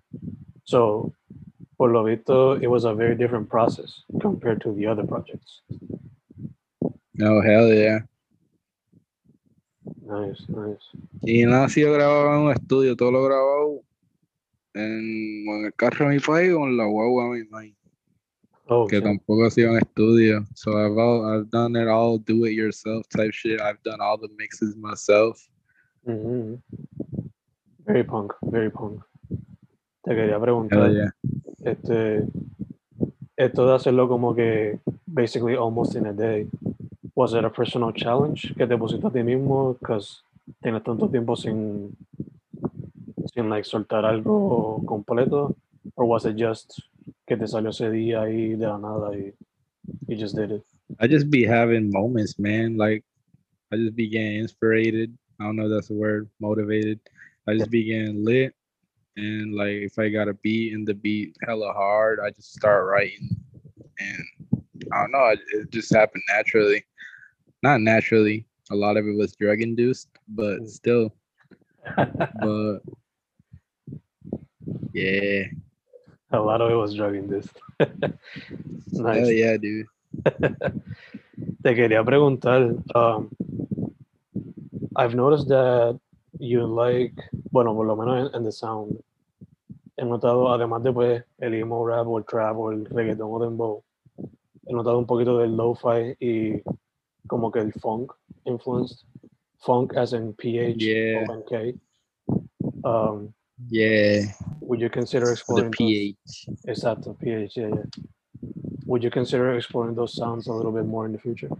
So, 0.65 1.13
for 1.77 1.91
Lovito, 1.91 2.61
it 2.63 2.69
was 2.69 2.85
a 2.85 2.95
very 2.95 3.15
different 3.15 3.49
process 3.49 4.03
compared 4.21 4.61
to 4.63 4.73
the 4.73 4.87
other 4.87 5.05
projects. 5.05 5.63
No, 7.15 7.43
hell 7.43 7.69
yeah. 7.69 8.01
Nice, 10.05 10.45
nice. 10.49 10.85
Y 11.23 11.45
nada 11.45 11.65
ha 11.65 11.69
sido 11.69 11.93
grabado 11.93 12.35
en 12.35 12.43
un 12.47 12.53
estudio, 12.53 12.97
todo 12.97 13.13
lo 13.13 13.23
grabado 13.25 13.83
en, 14.75 15.45
en 15.49 15.65
el 15.67 15.75
carro 15.75 16.09
de 16.09 16.15
mi 16.15 16.21
país 16.21 16.53
o 16.53 16.65
en 16.65 16.77
la 16.77 16.85
guagua 16.87 17.25
de 17.25 17.31
mi 17.41 17.45
país, 17.45 17.75
Oh, 18.69 18.87
que 18.87 19.01
tampoco 19.01 19.45
ha 19.45 19.51
sido 19.51 19.73
en 19.73 19.79
estudio. 19.79 20.47
So 20.55 20.79
I've, 20.79 20.97
all, 20.97 21.27
I've 21.27 21.51
done 21.51 21.77
it 21.77 21.89
all 21.89 22.19
do 22.19 22.45
it 22.47 22.53
yourself 22.53 23.09
type 23.09 23.33
shit. 23.33 23.61
I've 23.61 23.83
done 23.83 24.01
all 24.01 24.17
the 24.17 24.29
mixes 24.39 24.77
myself. 24.77 25.39
Mhm. 26.07 26.63
Very 27.85 28.05
punk, 28.05 28.33
very 28.43 28.71
punk. 28.71 29.03
Te 30.05 30.15
quería 30.15 30.39
preguntar, 30.39 30.93
yeah. 30.93 31.11
este, 31.65 32.25
esto 33.37 33.67
de 33.67 33.75
hacerlo 33.75 34.09
como 34.09 34.35
que 34.35 34.79
basically 35.07 35.57
almost 35.57 35.97
in 35.97 36.07
a 36.07 36.13
day, 36.13 36.47
was 37.15 37.35
it 37.35 37.45
a 37.45 37.51
personal 37.51 37.93
challenge 37.93 38.55
que 38.57 38.67
te 38.67 38.77
pusiste 38.77 39.07
a 39.07 39.11
ti 39.11 39.23
mismo 39.23 39.77
because 39.79 40.23
tienes 40.63 40.83
tanto 40.83 41.09
tiempo 41.09 41.37
sin, 41.37 41.97
sin 43.33 43.49
like 43.49 43.65
soltar 43.65 44.05
algo 44.05 44.85
completo, 44.85 45.55
or 45.97 46.05
was 46.05 46.25
it 46.25 46.37
just 46.37 46.81
que 47.33 47.39
te 47.39 47.49
salió 47.49 47.71
ese 47.71 47.91
día 47.91 48.23
ahí 48.23 48.55
de 48.57 48.67
la 48.67 48.79
nada 48.79 49.17
y 49.17 49.33
you 50.07 50.17
just 50.17 50.37
did 50.37 50.51
it? 50.51 50.63
I 51.01 51.07
just 51.07 51.31
be 51.31 51.45
having 51.45 51.91
moments, 51.91 52.39
man. 52.39 52.77
Like 52.77 53.05
I 53.73 53.77
just 53.77 53.97
be 53.97 54.09
getting 54.09 54.41
inspired. 54.41 55.11
I 55.41 55.45
don't 55.45 55.57
know 55.57 55.65
if 55.65 55.71
that's 55.71 55.91
a 55.91 55.95
word, 55.95 56.29
motivated. 56.41 57.01
I 57.49 57.55
just 57.57 57.71
be 57.71 57.85
getting 57.85 58.23
lit. 58.25 58.55
And 59.17 59.55
like 59.55 59.81
if 59.89 59.99
I 59.99 60.11
got 60.11 60.29
a 60.29 60.35
beat 60.35 60.75
and 60.75 60.87
the 60.87 60.95
beat 60.95 61.35
hella 61.47 61.73
hard, 61.73 62.21
I 62.21 62.31
just 62.31 62.53
start 62.53 62.87
writing. 62.87 63.29
And 63.99 64.25
I 64.93 65.01
don't 65.03 65.13
know, 65.13 65.27
it, 65.29 65.41
it 65.53 65.71
just 65.71 65.93
happened 65.95 66.23
naturally. 66.29 66.85
Not 67.63 67.81
naturally. 67.81 68.45
A 68.71 68.77
lot 68.77 68.97
of 68.99 69.07
it 69.07 69.17
was 69.17 69.35
drug 69.37 69.63
induced, 69.63 70.09
but 70.29 70.61
Mm. 70.61 70.69
still. 70.69 71.15
But 72.41 72.81
Yeah. 74.93 75.45
A 76.33 76.41
lot 76.41 76.61
of 76.61 76.71
it 76.71 76.75
was 76.75 76.95
drug 76.95 77.15
induced. 77.15 77.57
nice. 77.81 79.19
Hell 79.19 79.31
yeah, 79.31 79.57
dude. 79.57 79.87
Te 81.63 81.75
quería 81.75 82.05
preguntar, 82.05 82.77
um, 82.95 83.31
I've 84.97 85.15
noticed 85.15 85.49
that 85.49 85.99
you 86.39 86.67
like, 86.67 87.15
bueno, 87.51 87.75
por 87.75 87.87
lo 87.87 87.97
menos 87.97 88.29
en, 88.29 88.35
en 88.37 88.45
the 88.45 88.53
sound, 88.53 89.03
he 89.97 90.05
notado, 90.05 90.53
además 90.53 90.83
de 90.83 90.93
pues 90.93 91.25
el 91.39 91.55
emo 91.55 91.87
rap 91.87 92.07
o 92.07 92.19
el 92.19 92.25
trap 92.25 92.57
o 92.57 92.73
el 92.73 92.85
reggaeton 92.87 93.29
o 93.31 93.39
dembow, 93.39 93.83
he 94.67 94.73
notado 94.73 94.99
un 94.99 95.07
poquito 95.07 95.39
del 95.39 95.57
lo-fi 95.57 96.17
y 96.19 96.63
como 97.27 97.51
que 97.51 97.61
el 97.61 97.73
funk 97.73 98.13
influenced, 98.45 99.05
funk 99.59 99.97
as 99.97 100.13
in 100.13 100.35
PH 100.35 100.77
Yeah. 100.79 101.27
o. 101.29 101.75
Um, 102.85 103.33
Yeah. 103.69 104.23
would 104.61 104.81
you 104.81 104.89
consider 104.91 105.31
exploring 105.33 105.71
The 105.71 105.71
exploring 105.71 106.17
those- 106.17 106.47
PH. 106.67 106.77
Exacto, 106.77 107.19
PH, 107.21 107.57
yeah, 107.57 107.69
yeah. 107.69 108.05
Would 108.87 109.03
you 109.05 109.11
consider 109.11 109.55
exploring 109.57 109.95
those 109.95 110.15
sounds 110.15 110.47
a 110.49 110.53
little 110.53 110.73
bit 110.73 110.87
more 110.87 111.07
in 111.07 111.13
the 111.13 111.19
future? 111.19 111.51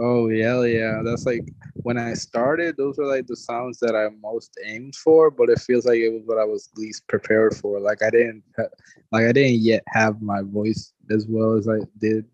Oh 0.00 0.28
yeah, 0.28 0.62
yeah. 0.64 1.02
That's 1.04 1.26
like 1.26 1.48
when 1.82 1.98
I 1.98 2.14
started, 2.14 2.76
those 2.76 2.98
were 2.98 3.06
like 3.06 3.26
the 3.26 3.36
sounds 3.36 3.78
that 3.80 3.96
I 3.96 4.08
most 4.22 4.56
aimed 4.64 4.94
for, 4.94 5.30
but 5.30 5.48
it 5.48 5.58
feels 5.60 5.86
like 5.86 5.98
it 5.98 6.10
was 6.10 6.22
what 6.24 6.38
I 6.38 6.44
was 6.44 6.70
least 6.76 7.06
prepared 7.08 7.56
for. 7.56 7.80
Like 7.80 8.02
I 8.02 8.10
didn't 8.10 8.44
like 9.10 9.24
I 9.26 9.32
didn't 9.32 9.60
yet 9.60 9.82
have 9.88 10.22
my 10.22 10.42
voice 10.42 10.92
as 11.10 11.26
well 11.28 11.54
as 11.54 11.68
I 11.68 11.78
did. 11.98 12.24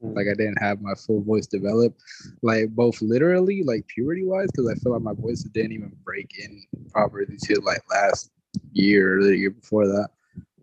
Like 0.00 0.26
I 0.30 0.34
didn't 0.34 0.62
have 0.62 0.80
my 0.80 0.94
full 0.94 1.22
voice 1.22 1.46
developed, 1.46 2.00
like 2.42 2.70
both 2.70 3.00
literally, 3.02 3.62
like 3.64 3.86
purity 3.88 4.24
wise, 4.24 4.48
because 4.52 4.68
I 4.70 4.74
feel 4.76 4.92
like 4.92 5.02
my 5.02 5.12
voice 5.14 5.42
didn't 5.42 5.72
even 5.72 5.92
break 6.04 6.30
in 6.38 6.62
properly 6.92 7.36
till 7.42 7.62
like 7.64 7.82
last 7.90 8.30
year 8.72 9.18
or 9.18 9.24
the 9.24 9.36
year 9.36 9.50
before 9.50 9.86
that. 9.86 10.10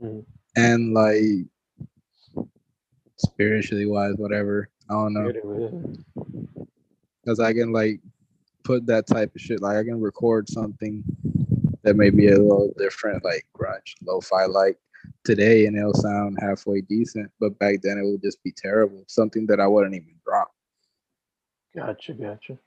Mhm. 0.02 0.26
And 0.56 0.94
like 0.94 1.46
spiritually 3.18 3.86
wise, 3.86 4.16
whatever. 4.18 4.70
I 4.90 4.94
don't 4.94 5.14
know. 5.14 5.32
Get 5.32 5.36
it, 5.38 5.44
yeah. 5.46 6.64
because 7.24 7.40
I 7.40 7.54
can 7.54 7.72
like 7.72 8.00
put 8.64 8.86
that 8.86 9.08
type 9.08 9.34
of 9.36 9.42
shit. 9.42 9.62
Like 9.62 9.78
I 9.78 9.84
can 9.84 10.00
record 10.00 10.48
something 10.48 11.04
that 11.84 11.96
may 11.96 12.10
be 12.10 12.28
a 12.28 12.38
little 12.38 12.74
different, 12.78 13.24
like 13.24 13.46
grunge, 13.58 13.96
lo-fi, 14.04 14.46
like 14.46 14.78
today, 15.26 15.66
and 15.66 15.76
it'll 15.78 15.94
sound 15.94 16.38
halfway 16.40 16.82
decent. 16.82 17.32
But 17.40 17.58
back 17.60 17.82
then, 17.82 17.98
it 17.98 18.06
would 18.06 18.22
just 18.22 18.42
be 18.44 18.54
terrible. 18.56 19.04
Something 19.08 19.46
that 19.48 19.60
I 19.60 19.68
wouldn't 19.68 19.96
even 19.96 20.16
drop, 20.26 20.52
Gotcha, 21.76 22.14
gotcha. 22.14 22.58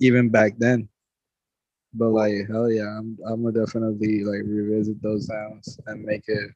even 0.00 0.30
back 0.30 0.54
then. 0.58 0.88
But 1.92 2.10
like 2.10 2.46
hell 2.48 2.70
yeah, 2.70 2.88
I'm 2.98 3.18
I'm 3.26 3.42
gonna 3.42 3.52
definitely 3.66 4.24
like 4.24 4.42
revisit 4.44 5.02
those 5.02 5.26
sounds 5.26 5.78
and 5.86 6.04
make 6.04 6.24
it 6.28 6.50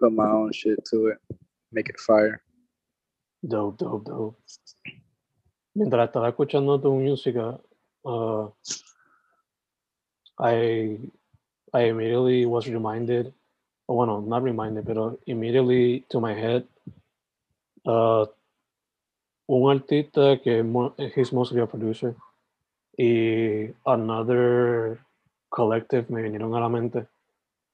put 0.00 0.12
my 0.12 0.28
own 0.28 0.52
shit 0.52 0.84
to 0.86 1.08
it, 1.08 1.18
make 1.72 1.88
it 1.88 1.98
fire. 2.00 2.42
Dope, 3.46 3.78
dope, 3.78 4.04
dope. 4.04 4.38
Mientras 5.74 6.08
estaba 6.08 6.28
escuchando 6.28 6.80
tu 6.80 6.92
música, 6.94 7.58
uh, 8.04 8.48
I 10.38 10.98
I 11.72 11.80
immediately 11.88 12.46
was 12.46 12.68
reminded, 12.68 13.32
oh, 13.92 13.94
well, 13.94 14.06
no, 14.06 14.20
not 14.20 14.42
reminded, 14.42 14.86
pero 14.86 15.18
immediately 15.26 16.04
to 16.08 16.20
my 16.20 16.34
head, 16.34 16.64
uh, 17.86 18.24
un 19.48 19.68
artista 19.68 20.42
que 20.42 20.64
he's 21.14 21.32
mostly 21.32 21.60
a 21.60 21.66
producer 21.66 22.14
y 22.98 23.72
another 23.86 24.98
collective 25.50 26.08
me 26.10 26.22
vinieron 26.22 26.56
a 26.56 26.60
la 26.60 26.68
mente, 26.68 27.06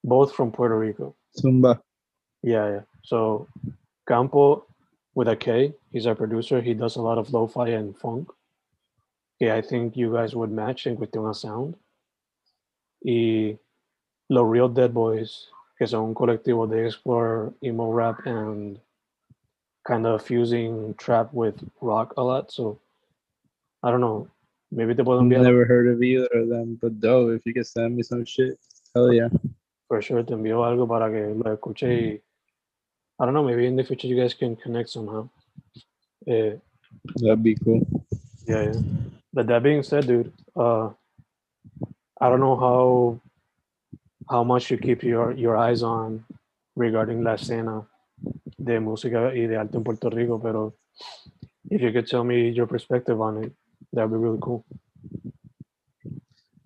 both 0.03 0.33
from 0.33 0.51
Puerto 0.51 0.77
Rico. 0.77 1.15
Zumba. 1.37 1.79
Yeah, 2.41 2.69
yeah. 2.69 2.81
So 3.03 3.47
Campo 4.07 4.65
with 5.15 5.27
a 5.27 5.35
K, 5.35 5.73
he's 5.91 6.05
our 6.05 6.15
producer. 6.15 6.61
He 6.61 6.73
does 6.73 6.95
a 6.97 7.01
lot 7.01 7.17
of 7.17 7.31
lo-fi 7.31 7.69
and 7.69 7.95
funk. 7.97 8.29
Yeah, 9.39 9.55
I 9.55 9.61
think 9.61 9.95
you 9.95 10.11
guys 10.13 10.35
would 10.35 10.51
match 10.51 10.85
en 10.87 10.97
cuestión 10.97 11.29
a 11.29 11.33
sound. 11.33 11.75
Y 13.05 13.57
los 14.29 14.45
Real 14.45 14.67
Dead 14.67 14.93
Boys, 14.93 15.47
que 15.79 15.87
son 15.87 16.09
un 16.09 16.13
colectivo 16.13 16.67
de 16.67 16.85
explore 16.87 17.53
emo 17.63 17.91
rap 17.91 18.19
and 18.25 18.77
kind 19.87 20.05
of 20.05 20.21
fusing 20.21 20.93
trap 20.95 21.33
with 21.33 21.55
rock 21.81 22.13
a 22.17 22.21
lot. 22.21 22.51
So 22.51 22.79
I 23.81 23.89
don't 23.89 24.01
know. 24.01 24.27
Maybe 24.71 24.93
te 24.93 25.03
puedo 25.03 25.21
enviar 25.21 25.41
Never 25.41 25.65
heard 25.65 25.87
of 25.87 26.03
either 26.03 26.27
of 26.33 26.49
them, 26.49 26.77
but 26.79 26.99
though, 27.01 27.29
If 27.31 27.45
you 27.45 27.53
could 27.53 27.65
send 27.65 27.95
me 27.95 28.03
some 28.03 28.23
shit, 28.25 28.59
hell 28.93 29.11
yeah. 29.11 29.29
for 29.87 30.01
sure. 30.01 30.21
Te 30.21 30.33
envío 30.33 30.63
algo 30.63 30.87
para 30.87 31.09
que 31.09 31.33
lo 31.33 31.55
escuche 31.55 31.87
y 31.87 32.21
I 33.21 33.25
don't 33.25 33.33
know. 33.33 33.43
Maybe 33.43 33.65
in 33.65 33.75
the 33.75 33.83
future 33.83 34.07
you 34.07 34.15
guys 34.15 34.33
can 34.33 34.55
connect 34.57 34.89
somehow. 34.89 35.29
Eh, 36.27 36.55
That'd 37.15 37.41
be 37.41 37.55
cool. 37.55 37.81
Yeah, 38.45 38.63
yeah. 38.63 38.81
But 39.33 39.47
that 39.47 39.63
being 39.63 39.83
said, 39.83 40.07
dude, 40.07 40.31
uh, 40.55 40.89
I 42.19 42.29
don't 42.29 42.39
know 42.39 42.55
how 42.55 43.21
how 44.29 44.43
much 44.43 44.69
you 44.69 44.77
keep 44.77 45.03
your 45.03 45.31
your 45.31 45.57
eyes 45.57 45.83
on 45.83 46.23
regarding 46.75 47.23
la 47.23 47.33
escena 47.33 47.87
de 48.57 48.79
música 48.79 49.33
y 49.33 49.47
de 49.47 49.57
arte 49.57 49.77
en 49.77 49.83
Puerto 49.83 50.09
Rico, 50.09 50.39
pero 50.39 50.73
if 51.69 51.81
you 51.81 51.91
could 51.91 52.07
tell 52.07 52.23
me 52.23 52.49
your 52.49 52.67
perspective 52.67 53.19
on 53.19 53.43
it, 53.43 53.53
that'd 53.93 54.11
be 54.11 54.17
really 54.17 54.39
cool. 54.41 54.65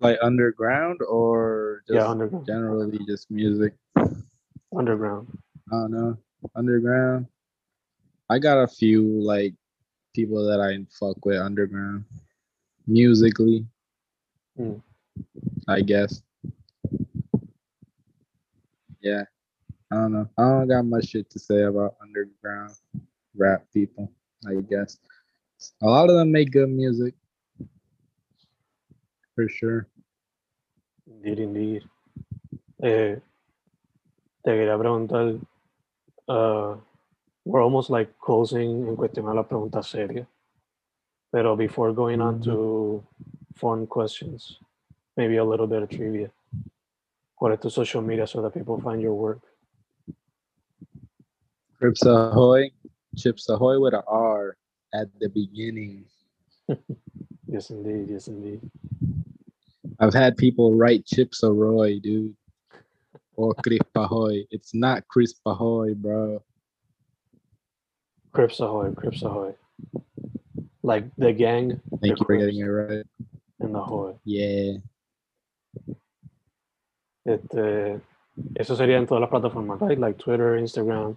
Like 0.00 0.18
underground 0.22 1.00
or 1.08 1.82
just 1.86 1.96
yeah, 1.96 2.08
underground, 2.08 2.46
generally 2.46 2.98
just 3.06 3.30
music. 3.30 3.72
underground. 4.76 5.28
I 5.72 5.76
don't 5.76 5.92
know. 5.92 6.18
Underground. 6.54 7.26
I 8.28 8.38
got 8.38 8.58
a 8.62 8.66
few 8.66 9.02
like 9.02 9.54
people 10.14 10.44
that 10.46 10.60
I 10.60 10.84
fuck 10.90 11.24
with 11.24 11.38
underground. 11.38 12.04
Musically. 12.86 13.66
Hmm. 14.56 14.74
I 15.68 15.80
guess. 15.80 16.22
Yeah. 19.04 19.24
I 19.92 19.96
don't 19.96 20.12
know. 20.12 20.28
I 20.38 20.42
don't 20.42 20.68
got 20.68 20.84
much 20.86 21.08
shit 21.08 21.28
to 21.30 21.38
say 21.38 21.62
about 21.64 21.96
underground 22.00 22.74
rap 23.36 23.64
people, 23.72 24.10
I 24.48 24.54
guess. 24.68 24.98
A 25.82 25.86
lot 25.86 26.08
of 26.08 26.16
them 26.16 26.32
make 26.32 26.50
good 26.50 26.70
music. 26.70 27.14
For 29.34 29.46
sure. 29.48 29.88
Indeed, 31.06 31.38
indeed. 31.38 31.82
Eh, 32.82 33.16
te 34.42 34.50
quería 34.50 34.78
preguntar, 34.78 35.38
uh, 36.28 36.76
we're 37.44 37.62
almost 37.62 37.90
like 37.90 38.10
closing 38.18 38.88
en 38.88 38.96
cuestión 38.96 39.28
a 39.28 39.34
la 39.34 39.46
pregunta 39.46 39.84
seria. 39.84 40.26
Pero 41.30 41.56
before 41.56 41.92
going 41.92 42.22
on 42.22 42.40
to 42.42 43.04
fun 43.54 43.86
questions, 43.86 44.60
maybe 45.16 45.36
a 45.36 45.44
little 45.44 45.66
bit 45.66 45.82
of 45.82 45.90
trivia. 45.90 46.30
¿Cuál 47.44 47.52
es 47.52 47.60
tu 47.60 47.68
social 47.68 48.02
media 48.02 48.26
so 48.26 48.40
that 48.40 48.54
people 48.54 48.80
find 48.80 49.02
your 49.02 49.12
work? 49.12 49.42
Crips 51.78 52.02
Ahoy. 52.06 52.70
Chips 53.18 53.50
Ahoy 53.50 53.78
with 53.78 53.92
a 53.92 54.02
R 54.06 54.56
at 54.94 55.08
the 55.20 55.28
beginning. 55.28 56.06
Yes, 57.46 57.68
indeed. 57.68 58.08
Yes, 58.08 58.28
indeed. 58.28 58.62
I've 60.00 60.14
had 60.14 60.38
people 60.38 60.74
write 60.74 61.04
Chips 61.04 61.42
Ahoy, 61.42 62.00
dude. 62.00 62.34
Or 63.36 63.52
Chris 63.62 63.80
Ahoy. 63.94 64.44
It's 64.50 64.72
not 64.72 65.06
Chris 65.08 65.34
Ahoy, 65.44 65.92
bro. 65.92 66.42
Crips 68.32 68.58
Ahoy, 68.60 68.92
Crips 68.92 69.20
Ahoy. 69.22 69.54
Like 70.82 71.14
the 71.18 71.34
gang 71.34 71.82
Thank 72.00 72.00
The 72.00 72.08
you 72.08 72.16
for 72.26 72.36
getting 72.38 72.60
it 72.60 72.64
right. 72.64 73.04
and 73.60 73.74
the 73.74 73.80
Ahoy. 73.80 74.14
Yeah. 74.24 74.78
Este, 77.24 78.00
eso 78.54 78.76
sería 78.76 78.98
en 78.98 79.06
todas 79.06 79.20
las 79.20 79.30
plataformas, 79.30 79.80
right? 79.80 79.98
Like 79.98 80.18
Twitter, 80.18 80.58
Instagram, 80.58 81.16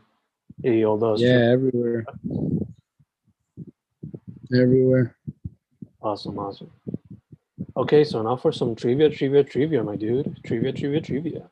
y 0.63 0.83
all 0.83 0.97
those. 0.97 1.21
Yeah, 1.21 1.51
everywhere. 1.51 2.05
Everywhere. 4.53 5.15
Awesome, 6.01 6.39
awesome. 6.39 6.71
Okay, 7.75 8.03
so 8.03 8.21
now 8.21 8.37
for 8.37 8.51
some 8.51 8.75
trivia, 8.75 9.09
trivia, 9.09 9.43
trivia, 9.43 9.83
my 9.83 9.95
dude. 9.95 10.39
Trivia, 10.43 10.71
trivia, 10.71 11.01
trivia. 11.01 11.49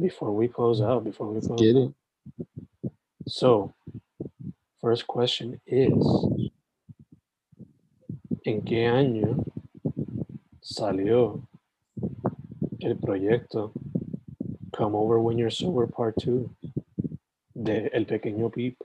Before 0.00 0.32
we 0.32 0.48
close 0.48 0.80
out, 0.80 1.04
before 1.04 1.28
we 1.28 1.40
close 1.40 1.60
Get 1.60 1.76
out. 1.76 1.92
it? 2.84 2.92
So, 3.26 3.74
first 4.80 5.06
question 5.06 5.60
is, 5.66 5.92
¿en 8.46 8.62
qué 8.62 8.86
año 8.86 9.44
salió 10.62 11.47
el 12.80 12.96
proyecto 12.96 13.72
Come 14.72 14.94
Over 14.94 15.20
When 15.20 15.38
You're 15.38 15.50
Sober 15.50 15.86
Part 15.86 16.16
2 16.18 16.48
de 17.54 17.90
El 17.92 18.04
Pequeño 18.04 18.52
Pip? 18.52 18.76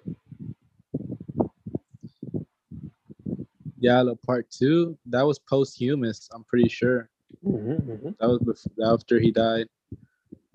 Yala 3.80 4.16
part 4.26 4.50
two. 4.50 4.98
That 5.06 5.24
was 5.24 5.40
posthumous, 5.40 6.30
I'm 6.34 6.44
pretty 6.46 6.70
sure. 6.70 7.10
Ujú, 7.44 7.82
ujú. 7.84 8.16
That 8.20 8.30
was 8.30 8.40
before, 8.40 8.94
after 8.94 9.20
he 9.20 9.32
died. 9.32 9.68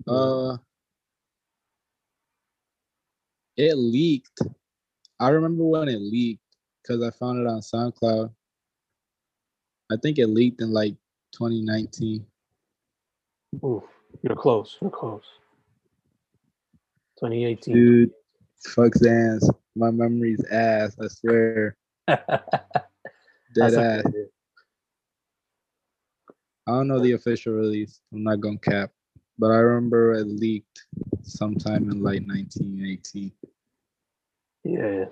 Uh, 0.07 0.57
it 3.55 3.75
leaked. 3.75 4.41
I 5.19 5.29
remember 5.29 5.63
when 5.63 5.87
it 5.89 6.01
leaked 6.01 6.41
because 6.81 7.03
I 7.03 7.11
found 7.11 7.39
it 7.39 7.47
on 7.47 7.61
SoundCloud. 7.61 8.33
I 9.91 9.97
think 9.97 10.17
it 10.17 10.27
leaked 10.27 10.61
in 10.61 10.71
like 10.71 10.95
2019. 11.33 12.25
Oof, 13.63 13.83
you're 14.21 14.35
close. 14.35 14.77
You're 14.81 14.91
close. 14.91 15.23
2018. 17.19 17.73
Dude, 17.73 18.11
fuck 18.63 18.93
Zans. 18.93 19.49
My 19.75 19.91
memory's 19.91 20.43
ass. 20.51 20.95
I 21.01 21.07
swear. 21.07 21.77
Dead 22.07 22.19
ass. 23.57 24.05
okay. 24.05 24.25
I 26.67 26.71
don't 26.71 26.87
know 26.87 26.99
the 26.99 27.13
official 27.13 27.53
release. 27.53 27.99
I'm 28.13 28.23
not 28.23 28.39
gonna 28.41 28.59
cap, 28.59 28.91
but 29.39 29.47
I 29.47 29.57
remember 29.57 30.13
it 30.13 30.25
leaked 30.27 30.85
sometime 31.23 31.89
in 31.89 32.03
like 32.03 32.21
1918. 32.27 33.31
Yeah. 34.63 35.05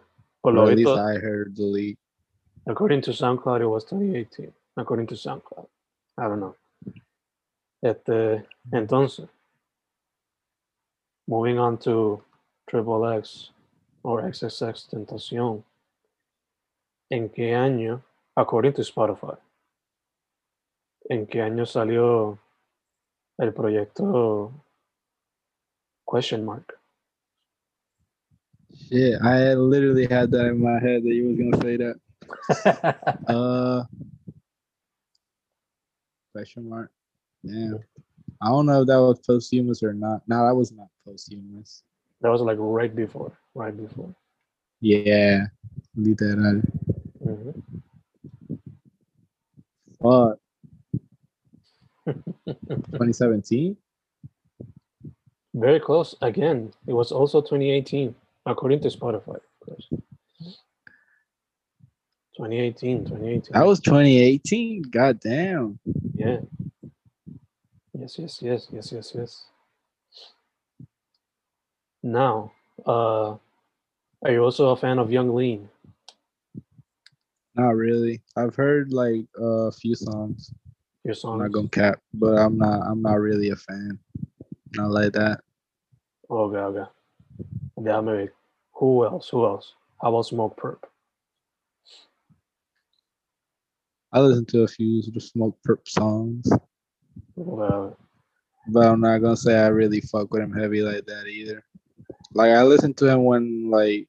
Lo 0.43 0.63
Or 0.65 0.71
at 0.71 0.78
least 0.78 0.89
I 0.89 1.15
heard 1.15 1.56
the 1.58 1.63
leak. 1.63 1.97
according 2.67 3.02
to 3.02 3.12
SoundCloud, 3.12 3.62
it 3.62 3.67
was 3.67 3.84
2018. 3.86 4.54
According 4.78 5.08
to 5.08 5.15
SoundCloud. 5.15 5.67
I 6.17 6.23
don't 6.28 6.39
know. 6.39 6.56
Este, 7.81 8.47
entonces, 8.71 9.27
moving 11.27 11.59
on 11.59 11.77
to 11.77 12.23
Triple 12.67 13.17
X 13.17 13.51
or 14.03 14.23
XXX 14.23 14.89
Tentación. 14.89 15.63
¿En 17.09 17.29
qué 17.29 17.55
año, 17.55 18.03
according 18.35 18.73
to 18.73 18.81
Spotify, 18.81 19.37
en 21.09 21.25
qué 21.25 21.41
año 21.41 21.65
salió 21.65 22.37
el 23.37 23.53
proyecto 23.53 24.51
Question 26.05 26.43
Mark? 26.43 26.77
Shit, 28.89 29.21
I 29.21 29.53
literally 29.53 30.05
had 30.05 30.31
that 30.31 30.47
in 30.47 30.61
my 30.61 30.79
head 30.79 31.03
that 31.03 31.13
you 31.13 31.29
was 31.29 31.37
gonna 31.37 31.61
say 31.61 31.77
that. 31.77 31.95
Uh, 33.27 33.83
question 36.33 36.67
mark. 36.67 36.91
Damn. 37.47 37.79
I 38.41 38.49
don't 38.49 38.65
know 38.65 38.81
if 38.81 38.88
that 38.88 38.99
was 39.01 39.19
posthumous 39.19 39.81
or 39.81 39.93
not. 39.93 40.21
No, 40.27 40.45
that 40.45 40.55
was 40.55 40.71
not 40.71 40.88
posthumous. 41.05 41.83
That 42.21 42.29
was 42.29 42.41
like 42.41 42.57
right 42.60 42.95
before, 42.95 43.31
right 43.55 43.75
before. 43.75 44.13
Yeah, 44.81 45.45
leave 45.95 46.17
that 46.17 46.38
out. 46.39 46.63
Mhm. 47.27 47.63
Fuck. 50.01 50.39
2017. 52.45 53.75
Very 55.55 55.79
close. 55.79 56.15
Again, 56.21 56.71
it 56.86 56.93
was 56.93 57.12
also 57.12 57.41
2018, 57.41 58.13
according 58.45 58.79
to 58.81 58.89
Spotify. 58.89 59.36
Of 59.38 59.65
course. 59.65 59.88
2018, 62.38 63.05
2018. 63.05 63.53
That 63.53 63.65
was 63.65 63.79
2018. 63.79 64.83
God 64.83 65.19
damn. 65.19 65.79
yeah. 66.13 66.38
Yes, 67.99 68.19
yes, 68.19 68.41
yes, 68.43 68.67
yes, 68.71 68.91
yes, 68.91 69.12
yes. 69.15 69.45
Now, 72.03 72.51
uh, 72.86 73.36
are 74.21 74.31
you 74.31 74.43
also 74.43 74.69
a 74.69 74.75
fan 74.75 74.99
of 74.99 75.12
Yung 75.12 75.33
Lean? 75.33 75.67
Not 77.55 77.75
really. 77.75 78.21
I've 78.36 78.55
heard 78.55 78.93
like 78.93 79.25
a 79.36 79.71
few 79.71 79.95
songs. 79.95 80.53
Your 81.03 81.15
I'm 81.25 81.39
not 81.39 81.51
gonna 81.51 81.69
cap, 81.69 81.99
but 82.13 82.38
I'm 82.38 82.60
not. 82.60 82.83
I'm 82.86 83.01
not 83.01 83.15
really 83.19 83.49
a 83.49 83.55
fan. 83.55 83.97
Not 84.73 84.91
like 84.91 85.13
that. 85.13 85.39
Okay, 86.29 86.57
okay. 86.57 86.89
Yeah, 87.81 88.01
maybe. 88.01 88.29
Who 88.73 89.05
else? 89.05 89.29
Who 89.29 89.43
else? 89.45 89.73
How 89.99 90.10
about 90.10 90.25
Smokepurpp? 90.25 90.83
I 94.12 94.19
listen 94.19 94.45
to 94.47 94.62
a 94.62 94.67
few 94.67 94.99
of 94.99 95.13
the 95.13 95.19
Smoke 95.19 95.57
Perp 95.67 95.88
songs, 95.88 96.47
Okay, 97.39 97.95
but 98.69 98.88
I'm 98.88 99.00
not 99.00 99.19
gonna 99.19 99.38
say 99.38 99.58
I 99.58 99.67
really 99.67 100.02
fuck 100.02 100.32
with 100.32 100.41
him 100.41 100.54
heavy 100.54 100.82
like 100.82 101.06
that 101.06 101.28
either. 101.28 101.63
Like 102.34 102.52
I 102.52 102.63
listened 102.63 102.97
to 102.97 103.08
him 103.08 103.23
when 103.23 103.69
like 103.69 104.08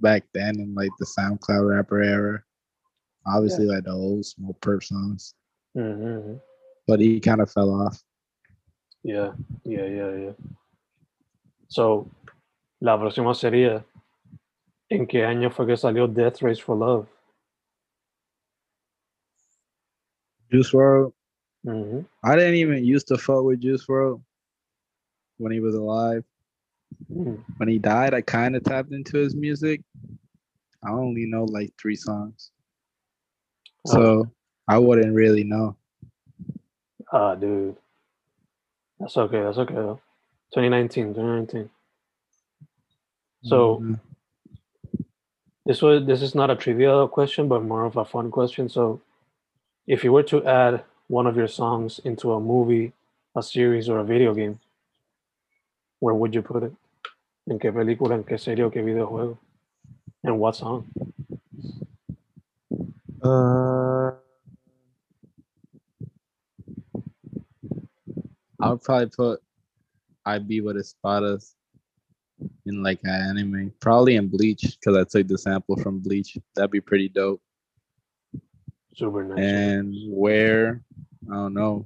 back 0.00 0.24
then 0.32 0.60
in 0.60 0.74
like 0.74 0.90
the 0.98 1.06
SoundCloud 1.06 1.68
rapper 1.68 2.02
era. 2.02 2.42
Obviously, 3.26 3.66
like 3.66 3.84
the 3.84 3.92
old 3.92 4.24
Smokepurpp 4.24 4.82
songs, 4.82 5.34
hmm 5.74 6.34
but 6.86 7.00
he 7.00 7.20
kind 7.20 7.40
of 7.40 7.50
fell 7.50 7.70
off. 7.70 8.02
Yeah, 9.02 9.32
yeah, 9.64 9.86
yeah, 9.86 10.16
yeah. 10.16 10.32
So, 11.68 12.10
la 12.80 12.98
próxima 12.98 13.34
sería, 13.34 13.84
¿en 14.88 15.06
qué 15.06 15.24
año 15.24 15.50
fue 15.50 15.66
que 15.66 15.76
salió 15.76 16.08
Death 16.08 16.42
Race 16.42 16.60
for 16.60 16.76
Love? 16.76 17.06
Juice 20.50 20.72
WRLD. 20.72 21.12
Mhm. 21.66 22.06
I 22.24 22.36
didn't 22.36 22.54
even 22.54 22.84
used 22.84 23.08
to 23.08 23.18
fuck 23.18 23.44
with 23.44 23.60
Juice 23.60 23.86
WRLD 23.86 24.22
when 25.38 25.52
he 25.52 25.60
was 25.60 25.74
alive. 25.74 26.24
Mm. 27.12 27.44
When 27.56 27.68
he 27.68 27.78
died, 27.78 28.14
I 28.14 28.20
kind 28.22 28.56
of 28.56 28.64
tapped 28.64 28.92
into 28.92 29.18
his 29.18 29.34
music. 29.34 29.82
I 30.82 30.90
only 30.90 31.26
know 31.26 31.44
like 31.44 31.72
three 31.80 31.96
songs, 31.96 32.50
Oh, 33.86 33.92
so 33.92 34.30
I 34.68 34.78
wouldn't 34.78 35.14
really 35.14 35.44
know. 35.44 35.76
ah, 37.12 37.34
dude. 37.34 37.76
That's 38.98 39.16
okay, 39.16 39.42
that's 39.42 39.58
okay 39.58 39.74
though. 39.74 40.00
2019, 40.54 41.14
2019. 41.14 41.70
So, 43.42 43.78
Mhm. 43.78 44.00
this 45.66 45.82
was 45.82 46.04
this 46.06 46.22
is 46.22 46.34
not 46.34 46.50
a 46.50 46.56
trivial 46.56 47.08
question, 47.08 47.48
but 47.48 47.62
more 47.62 47.84
of 47.84 47.96
a 47.96 48.04
fun 48.04 48.30
question. 48.30 48.68
So, 48.68 49.00
if 49.86 50.04
you 50.04 50.12
were 50.12 50.22
to 50.24 50.44
add 50.46 50.84
one 51.10 51.26
of 51.26 51.36
your 51.36 51.48
songs 51.48 51.98
into 52.04 52.32
a 52.34 52.40
movie, 52.40 52.92
a 53.34 53.42
series, 53.42 53.88
or 53.88 53.98
a 53.98 54.04
video 54.04 54.32
game, 54.32 54.60
where 55.98 56.14
would 56.14 56.32
you 56.32 56.40
put 56.40 56.62
it? 56.62 56.72
¿En 57.50 57.58
qué 57.58 57.72
película, 57.72 58.14
en 58.14 58.22
qué 58.22 58.38
serie 58.38 58.62
o 58.62 58.70
qué 58.70 58.80
videojuego? 58.80 59.36
And 60.22 60.38
what 60.38 60.54
song? 60.54 60.86
Uh, 63.20 64.12
I 68.60 68.70
would 68.70 68.82
probably 68.82 69.06
put 69.08 69.40
I 70.24 70.38
Be 70.38 70.60
What 70.60 70.76
Espadas 70.76 71.54
in 72.66 72.84
like 72.84 73.00
an 73.02 73.36
anime, 73.36 73.72
probably 73.80 74.14
in 74.14 74.28
Bleach 74.28 74.78
because 74.78 74.96
I 74.96 75.04
took 75.10 75.26
the 75.26 75.36
sample 75.36 75.76
from 75.76 75.98
Bleach. 75.98 76.38
That'd 76.54 76.70
be 76.70 76.80
pretty 76.80 77.08
dope. 77.08 77.42
Super 78.94 79.24
nice. 79.24 79.38
And 79.38 79.94
where 80.12 80.82
I 81.30 81.34
don't 81.34 81.54
know, 81.54 81.84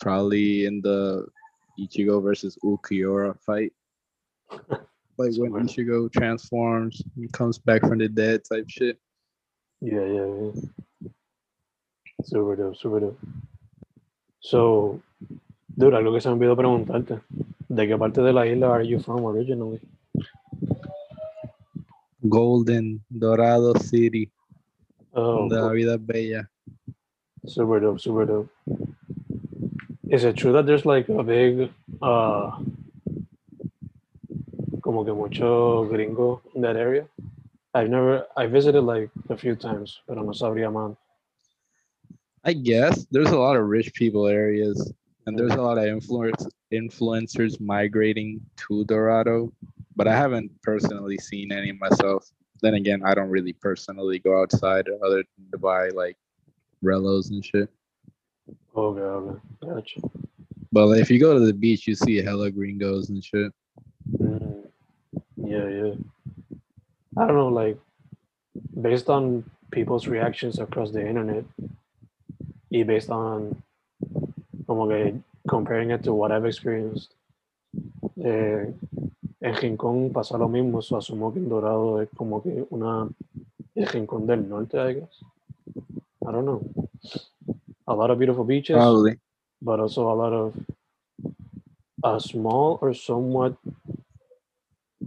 probably 0.00 0.66
in 0.66 0.80
the 0.80 1.26
Ichigo 1.78 2.22
versus 2.22 2.58
Ulquiorra 2.64 3.38
fight. 3.40 3.72
Like 5.16 5.36
when 5.36 5.52
Ichigo 5.52 6.12
transforms 6.12 7.00
and 7.16 7.32
comes 7.32 7.56
back 7.56 7.82
from 7.82 7.98
the 7.98 8.08
dead 8.08 8.42
type 8.50 8.64
shit. 8.68 8.98
Yeah, 9.80 10.04
yeah, 10.04 10.26
yeah. 10.26 11.10
Super 12.24 12.56
dope, 12.56 12.76
super 12.76 12.98
dope. 12.98 13.18
So, 14.40 15.00
dude, 15.76 15.94
algo 15.94 16.12
que 16.12 16.20
se 16.20 16.28
me 16.28 16.34
olvidó 16.34 16.56
preguntarte. 16.56 17.20
¿De 17.68 17.86
qué 17.86 17.96
parte 17.96 18.22
de 18.22 18.32
la 18.32 18.44
isla 18.44 18.72
are 18.72 18.84
you 18.84 18.98
from 18.98 19.24
originally? 19.24 19.80
Golden 22.28 23.00
Dorado 23.08 23.74
City, 23.74 24.32
Oh, 25.14 25.46
la 25.46 25.72
vida 25.72 25.96
bella. 25.96 26.48
super 27.46 27.80
dope, 27.80 28.00
super 28.00 28.24
dope. 28.24 28.50
Is 30.08 30.24
it 30.24 30.36
true 30.36 30.52
that 30.52 30.66
there's 30.66 30.84
like 30.84 31.08
a 31.08 31.22
big, 31.22 31.70
uh, 32.02 32.58
como 34.82 35.04
que 35.04 35.14
mucho 35.14 35.84
gringo 35.86 36.42
in 36.54 36.62
that 36.62 36.76
area? 36.76 37.06
I've 37.74 37.90
never, 37.90 38.26
I 38.36 38.46
visited 38.46 38.82
like 38.82 39.10
a 39.30 39.36
few 39.36 39.56
times, 39.56 40.00
pero 40.06 40.22
no 40.22 40.32
sabría 40.32 40.72
más. 40.72 40.96
I 42.44 42.52
guess 42.52 43.06
there's 43.10 43.30
a 43.30 43.38
lot 43.38 43.56
of 43.56 43.66
rich 43.66 43.94
people 43.94 44.26
areas, 44.26 44.92
and 45.26 45.38
there's 45.38 45.52
a 45.52 45.62
lot 45.62 45.78
of 45.78 45.84
influence 45.84 46.46
influencers 46.72 47.60
migrating 47.60 48.40
to 48.56 48.84
Dorado, 48.84 49.52
but 49.96 50.06
I 50.06 50.16
haven't 50.16 50.50
personally 50.62 51.16
seen 51.18 51.52
any 51.52 51.72
myself. 51.72 52.30
Then 52.62 52.74
again, 52.74 53.02
I 53.04 53.14
don't 53.14 53.30
really 53.30 53.52
personally 53.52 54.18
go 54.18 54.40
outside 54.40 54.88
other 55.04 55.24
than 55.36 55.50
to 55.52 55.58
buy 55.58 55.88
like 55.90 56.16
Rellos 56.82 57.30
and 57.30 57.44
shit. 57.44 57.68
Oh 58.74 58.96
okay, 58.96 59.40
gotcha. 59.62 60.00
But 60.72 60.86
like, 60.86 61.00
if 61.00 61.10
you 61.10 61.20
go 61.20 61.34
to 61.34 61.44
the 61.44 61.52
beach, 61.52 61.86
you 61.86 61.94
see 61.94 62.16
hella 62.16 62.50
gringos 62.50 63.08
and 63.10 63.24
shit. 63.24 63.52
Mm, 64.18 64.66
yeah, 65.36 65.68
yeah. 65.68 65.94
I 67.16 67.26
don't 67.26 67.36
know, 67.36 67.48
like 67.48 67.78
based 68.80 69.08
on 69.08 69.44
people's 69.70 70.06
reactions 70.06 70.58
across 70.58 70.90
the 70.90 71.06
internet, 71.06 71.44
y 72.70 72.82
based 72.82 73.10
on 73.10 73.62
como 74.66 74.88
que 74.88 75.22
comparing 75.48 75.90
it 75.90 76.02
to 76.04 76.12
what 76.12 76.32
I've 76.32 76.46
experienced, 76.46 77.14
Eh, 78.22 78.66
en 79.44 79.54
Rincón 79.56 80.10
pasa 80.10 80.38
lo 80.38 80.48
mismo, 80.48 80.78
asumo 80.78 81.30
que 81.30 81.38
en 81.38 81.50
Dorado 81.50 82.00
es 82.00 82.08
como 82.16 82.42
que 82.42 82.66
una 82.70 83.06
el 83.74 83.86
Rincón 83.86 84.26
del 84.26 84.48
Norte, 84.48 84.78
I 84.78 84.94
guess. 84.94 85.20
I 86.22 86.32
don't 86.32 86.46
know. 86.46 86.62
A 87.86 87.94
lot 87.94 88.10
of 88.10 88.18
beautiful 88.18 88.44
beaches, 88.44 88.76
Probably. 88.76 89.18
but 89.60 89.80
also 89.80 90.08
a 90.10 90.14
lot 90.14 90.32
of 90.32 90.54
a 92.02 92.18
small 92.18 92.78
or 92.80 92.94
somewhat 92.94 93.54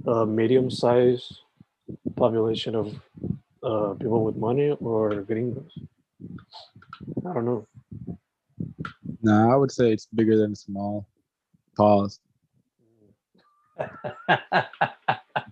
uh, 0.06 0.26
medium-sized 0.26 1.40
population 2.16 2.76
of 2.76 2.94
uh, 3.64 3.94
people 3.94 4.24
with 4.24 4.36
money 4.36 4.70
or 4.80 5.16
gringos. 5.22 5.80
I 7.26 7.34
don't 7.34 7.46
know. 7.46 7.66
No, 9.24 9.52
I 9.52 9.56
would 9.56 9.72
say 9.72 9.92
it's 9.92 10.08
bigger 10.14 10.38
than 10.38 10.54
small. 10.56 11.08
Pause. 11.76 12.20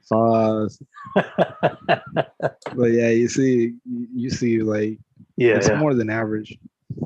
Pause. 0.10 0.84
But 1.14 2.92
yeah, 2.92 3.10
you 3.10 3.28
see, 3.28 3.76
you 3.86 4.30
see, 4.30 4.62
like 4.62 5.00
yeah, 5.38 5.56
it's 5.56 5.68
yeah, 5.68 5.78
more 5.78 5.94
than 5.94 6.10
average. 6.10 6.58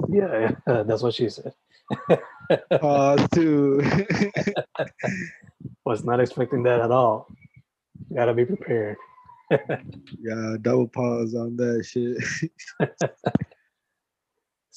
yeah, 0.10 0.52
yeah. 0.68 0.84
That's 0.88 1.02
what 1.02 1.14
she 1.14 1.30
said. 1.30 1.54
Pause 2.80 3.28
too. 3.34 3.82
Was 5.86 6.04
not 6.04 6.20
expecting 6.20 6.64
that 6.64 6.82
at 6.82 6.92
all. 6.92 7.28
Gotta 8.14 8.34
be 8.34 8.46
prepared. 8.46 8.98
yeah, 9.52 10.56
double 10.62 10.88
pause 10.88 11.34
on 11.34 11.58
that 11.58 11.84
shit. 11.84 12.18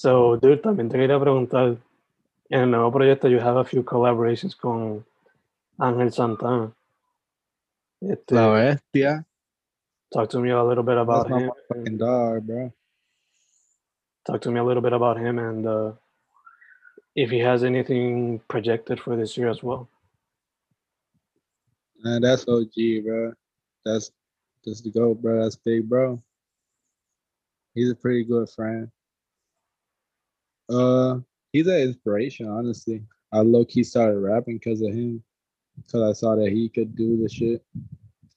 So, 0.03 0.37
dude, 0.37 0.63
también 0.63 0.89
te 0.89 0.99
quería 0.99 1.21
preguntar, 1.21 1.77
en 2.51 2.61
el 2.61 2.71
nuevo 2.71 2.91
proyecto 2.91 3.29
you 3.29 3.39
have 3.39 3.57
a 3.57 3.65
few 3.65 3.85
collaborations 3.85 4.57
con 4.57 5.05
Ángel 5.81 6.13
Santana. 6.13 6.73
Este, 8.03 8.33
La 8.33 8.53
bestia. 8.53 9.25
talk 10.13 10.29
to 10.31 10.41
me 10.41 10.51
a 10.51 10.63
little 10.63 10.83
bit 10.85 10.99
about 10.99 11.29
That's 11.29 11.43
him. 11.43 11.51
fucking 11.69 11.99
dog, 11.99 12.47
bro. 12.47 12.73
Talk 14.27 14.41
to 14.43 14.51
me 14.51 14.61
a 14.61 14.65
little 14.65 14.83
bit 14.83 14.93
about 14.93 15.19
him 15.19 15.39
and 15.39 15.67
uh, 15.67 15.93
if 17.15 17.31
he 17.31 17.39
has 17.39 17.65
anything 17.65 18.41
projected 18.49 19.01
for 19.01 19.17
this 19.17 19.37
year 19.37 19.49
as 19.49 19.63
well. 19.63 19.89
Man, 22.03 22.23
that's 22.23 22.47
OG, 22.49 22.73
bro. 23.05 23.33
That's 23.85 24.11
that's 24.65 24.81
the 24.81 24.91
goat, 24.91 25.21
bro. 25.23 25.43
That's 25.43 25.57
big, 25.57 25.89
bro. 25.89 26.23
He's 27.75 27.91
a 27.91 27.95
pretty 27.97 28.25
good 28.25 28.49
friend. 28.51 28.91
Uh, 30.69 31.19
he's 31.53 31.67
an 31.67 31.79
inspiration, 31.81 32.49
honestly. 32.49 33.03
I 33.33 33.41
low 33.41 33.65
key 33.65 33.83
started 33.83 34.19
rapping 34.19 34.59
because 34.59 34.83
of 34.83 34.89
him, 34.93 35.23
because 35.77 36.03
I 36.03 36.13
saw 36.13 36.35
that 36.37 36.51
he 36.51 36.69
could 36.69 36.95
do 36.97 37.21
the 37.23 37.29
shit, 37.29 37.65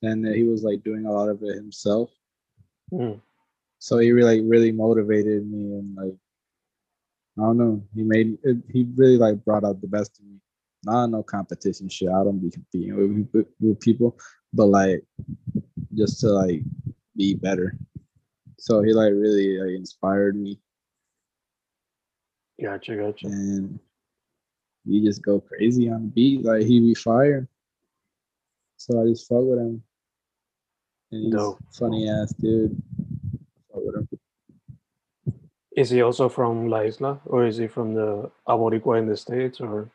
and 0.01 0.25
that 0.25 0.35
he 0.35 0.43
was 0.43 0.63
like 0.63 0.83
doing 0.83 1.05
a 1.05 1.11
lot 1.11 1.29
of 1.29 1.41
it 1.43 1.55
himself. 1.55 2.11
Mm, 2.91 3.19
So 3.79 3.97
he 3.99 4.11
really, 4.11 4.41
really 4.41 4.71
motivated 4.71 5.49
me, 5.49 5.73
and 5.77 5.95
like, 5.95 6.15
I 7.37 7.41
don't 7.41 7.57
know, 7.57 7.83
he 7.93 8.03
made 8.03 8.37
it, 8.43 8.57
he 8.71 8.87
really 8.95 9.17
like 9.17 9.43
brought 9.43 9.63
out 9.63 9.81
the 9.81 9.87
best 9.87 10.19
in 10.19 10.33
me. 10.33 10.39
Not 10.83 11.07
no 11.07 11.23
competition 11.23 11.89
shit. 11.89 12.09
I 12.09 12.23
don't 12.23 12.39
be 12.39 12.51
competing 12.51 12.95
with, 12.95 13.27
with, 13.33 13.47
with 13.59 13.79
people, 13.79 14.17
but 14.53 14.67
like 14.67 15.03
just 15.95 16.19
to 16.21 16.27
like 16.27 16.61
be 17.15 17.33
better. 17.33 17.77
So 18.59 18.81
he 18.83 18.93
like 18.93 19.11
really 19.11 19.57
like 19.59 19.75
inspired 19.75 20.35
me, 20.35 20.59
Gotcha, 22.61 22.95
gotcha. 22.95 23.27
and 23.27 23.79
he 24.87 25.01
just 25.01 25.21
go 25.21 25.39
crazy 25.39 25.89
on 25.89 26.03
the 26.03 26.07
beat. 26.09 26.43
Like 26.43 26.63
he 26.63 26.79
be 26.79 26.93
fire. 26.93 27.47
So 28.77 29.01
I 29.01 29.05
just 29.07 29.27
fuck 29.27 29.43
with 29.43 29.59
him, 29.59 29.83
and 31.11 31.23
he's 31.25 31.33
Dope. 31.33 31.59
funny 31.73 32.09
ass 32.09 32.33
dude. 32.33 32.81
Fuck 33.71 33.81
with 33.85 33.95
him. 33.95 34.07
Is 35.75 35.89
he 35.89 36.01
also 36.01 36.29
from 36.29 36.69
La 36.69 36.81
Isla 36.81 37.19
or 37.25 37.45
is 37.45 37.57
he 37.57 37.67
from 37.67 37.93
the 37.93 38.31
Aboricua 38.47 38.97
in 38.97 39.07
the 39.07 39.17
States 39.17 39.59
or? 39.59 39.91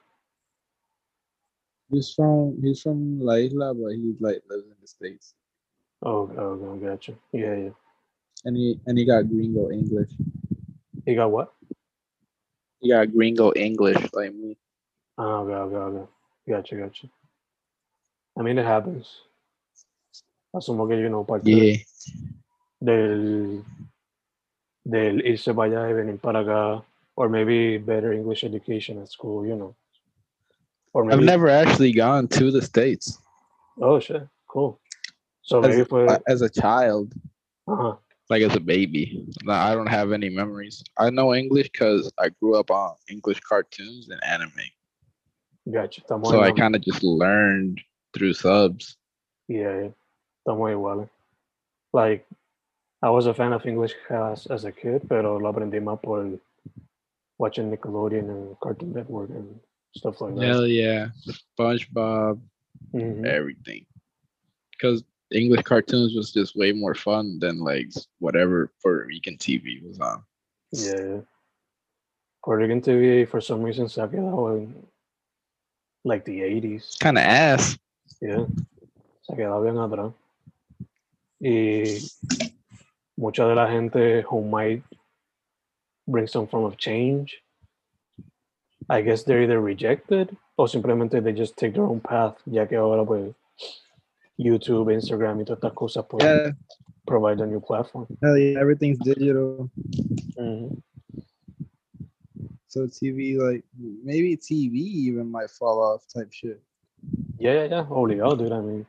He's 1.90 2.12
from 2.12 2.60
he's 2.62 2.82
from 2.82 3.20
La 3.20 3.34
Isla, 3.34 3.74
but 3.74 3.92
he 3.92 4.14
like 4.20 4.42
lives 4.48 4.66
in 4.66 4.76
the 4.80 4.86
states. 4.86 5.34
Oh, 6.02 6.30
oh, 6.38 6.60
oh, 6.62 6.76
gotcha. 6.76 7.14
Yeah, 7.32 7.56
yeah. 7.56 7.70
And 8.44 8.56
he 8.56 8.78
and 8.86 8.96
he 8.96 9.04
got 9.04 9.28
gringo 9.28 9.70
English. 9.70 10.10
He 11.04 11.14
got 11.14 11.30
what? 11.30 11.52
He 12.80 12.90
got 12.90 13.12
gringo 13.12 13.52
English 13.54 14.12
like 14.12 14.34
me. 14.34 14.56
Oh, 15.20 15.44
okay, 15.44 15.52
okay, 15.52 15.76
okay. 15.76 16.06
Gotcha, 16.48 16.76
gotcha. 16.76 17.06
I 18.38 18.42
mean, 18.42 18.58
it 18.58 18.64
happens. 18.64 19.06
Asumo 20.54 20.88
que, 20.88 20.96
you 20.96 21.10
know, 21.10 21.24
parte 21.24 21.44
Yeah. 21.44 21.76
del, 22.80 23.62
del 24.84 25.20
irse 25.26 25.54
para 25.54 25.68
allá 25.68 25.88
y 25.88 25.92
venir 25.92 26.20
para 26.20 26.40
acá, 26.40 26.82
or 27.16 27.28
maybe 27.28 27.76
better 27.76 28.12
English 28.12 28.44
education 28.44 28.98
at 29.02 29.10
school, 29.10 29.46
you 29.46 29.56
know. 29.56 29.74
Or 30.94 31.02
I've 31.04 31.18
maybe, 31.18 31.26
never 31.26 31.48
actually 31.48 31.92
gone 31.92 32.26
to 32.28 32.50
the 32.50 32.62
states 32.62 33.18
oh 33.80 34.00
shit, 34.00 34.26
cool. 34.48 34.80
So 35.42 35.60
maybe 35.60 35.80
as, 35.82 35.88
fue, 35.88 36.18
as 36.26 36.42
a 36.42 36.48
child, 36.48 37.14
ajá, 37.68 37.98
like 38.28 38.42
as 38.42 38.54
a 38.54 38.60
baby. 38.60 39.26
I 39.48 39.74
don't 39.74 39.88
have 39.88 40.12
any 40.12 40.28
memories. 40.28 40.82
I 40.98 41.10
know 41.10 41.34
English 41.34 41.70
because 41.70 42.12
I 42.18 42.28
grew 42.28 42.56
up 42.56 42.70
on 42.70 42.94
English 43.08 43.40
cartoons 43.40 44.08
and 44.08 44.22
anime, 44.24 44.50
gotcha, 45.70 46.00
estamos 46.02 46.28
so 46.28 46.40
I 46.40 46.52
kind 46.52 46.74
of 46.74 46.82
just 46.82 47.02
learned 47.02 47.80
through 48.14 48.34
subs. 48.34 48.96
Yeah. 49.48 49.90
Estamos 50.46 50.70
iguales. 50.72 51.08
Like, 51.92 52.26
I 53.02 53.10
was 53.10 53.26
a 53.26 53.34
fan 53.34 53.52
of 53.52 53.66
English 53.66 53.94
class 54.06 54.46
as 54.46 54.64
a 54.64 54.72
kid, 54.72 55.08
pero 55.08 55.38
lo 55.38 55.52
aprendí 55.52 55.80
más 55.80 56.00
por 56.02 56.38
watching 57.38 57.70
Nickelodeon 57.70 58.30
and 58.30 58.56
Cartoon 58.60 58.92
Network 58.92 59.30
and 59.30 59.58
stuff 59.96 60.20
like 60.20 60.34
that. 60.36 60.44
Hell 60.44 60.66
yeah, 60.66 61.08
SpongeBob, 61.58 62.40
Mhm. 62.94 63.26
everything. 63.26 63.86
Because 64.72 65.02
English 65.32 65.62
cartoons 65.62 66.14
was 66.14 66.32
just 66.32 66.56
way 66.56 66.72
more 66.72 66.94
fun 66.94 67.38
than 67.38 67.60
like 67.60 67.90
whatever 68.18 68.72
Puerto 68.82 69.06
Rican 69.06 69.36
TV 69.36 69.80
was 69.86 69.98
on. 70.00 70.22
Yeah, 70.72 71.00
yeah. 71.00 71.20
Puerto 72.44 72.62
Rican 72.62 72.80
TV, 72.80 73.24
for 73.26 73.40
some 73.40 73.62
reason, 73.62 73.88
se 73.88 74.00
ha 74.00 74.08
quedado 74.08 74.56
en 74.56 74.74
like 76.04 76.24
the 76.24 76.40
80s. 76.40 76.98
Kind 76.98 77.18
of 77.18 77.24
ass. 77.24 77.76
Yeah. 78.20 78.46
Se 79.22 79.32
ha 79.32 79.36
quedado 79.36 79.62
bien 79.62 79.78
atrás. 79.78 80.12
Y 81.40 81.98
mucha 83.16 83.46
de 83.46 83.54
la 83.54 83.66
gente 83.70 84.22
who 84.30 84.42
might 84.42 84.82
bring 86.06 86.26
some 86.26 86.46
form 86.46 86.64
of 86.64 86.76
change, 86.76 87.42
I 88.88 89.00
guess 89.02 89.24
they're 89.24 89.42
either 89.42 89.60
rejected 89.60 90.36
o 90.56 90.66
simplemente 90.66 91.22
they 91.22 91.32
just 91.32 91.56
take 91.56 91.72
their 91.74 91.84
own 91.84 92.00
path, 92.00 92.36
ya 92.46 92.66
que 92.66 92.76
ahora 92.76 93.04
pues 93.06 93.32
YouTube, 94.38 94.92
Instagram 94.92 95.40
y 95.40 95.44
todas 95.44 95.58
estas 95.58 95.72
cosas 95.72 96.04
pues 96.08 96.24
Yeah, 96.24 96.52
provide 97.06 97.40
a 97.42 97.46
new 97.46 97.60
platform. 97.60 98.06
hell 98.20 98.36
yeah, 98.36 98.58
everything's 98.60 98.98
digital. 98.98 99.70
Mhm. 100.36 100.82
So 102.70 102.86
TV, 102.86 103.36
like 103.36 103.64
maybe 103.76 104.36
TV 104.36 104.74
even 104.74 105.28
might 105.28 105.50
fall 105.50 105.82
off 105.82 106.04
type 106.06 106.32
shit. 106.32 106.62
Yeah, 107.36 107.54
yeah, 107.54 107.64
yeah. 107.64 107.84
Obligado, 107.90 108.38
dude. 108.38 108.52
I 108.52 108.60
mean, 108.60 108.86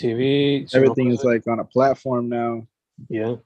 TV. 0.00 0.74
Everything 0.74 1.12
is 1.12 1.22
like 1.22 1.46
on 1.46 1.60
a 1.60 1.64
platform 1.64 2.28
now. 2.28 2.66
Yeah. 3.08 3.36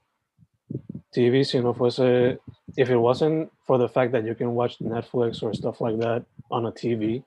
TV, 1.14 1.44
si 1.44 1.60
no 1.60 1.74
fuese, 1.74 2.38
if 2.78 2.88
it 2.88 2.96
wasn't 2.96 3.52
for 3.66 3.76
the 3.76 3.88
fact 3.88 4.12
that 4.12 4.24
you 4.24 4.34
can 4.34 4.54
watch 4.54 4.78
Netflix 4.78 5.42
or 5.42 5.52
stuff 5.52 5.82
like 5.82 5.98
that 5.98 6.24
on 6.50 6.64
a 6.64 6.72
TV, 6.72 7.22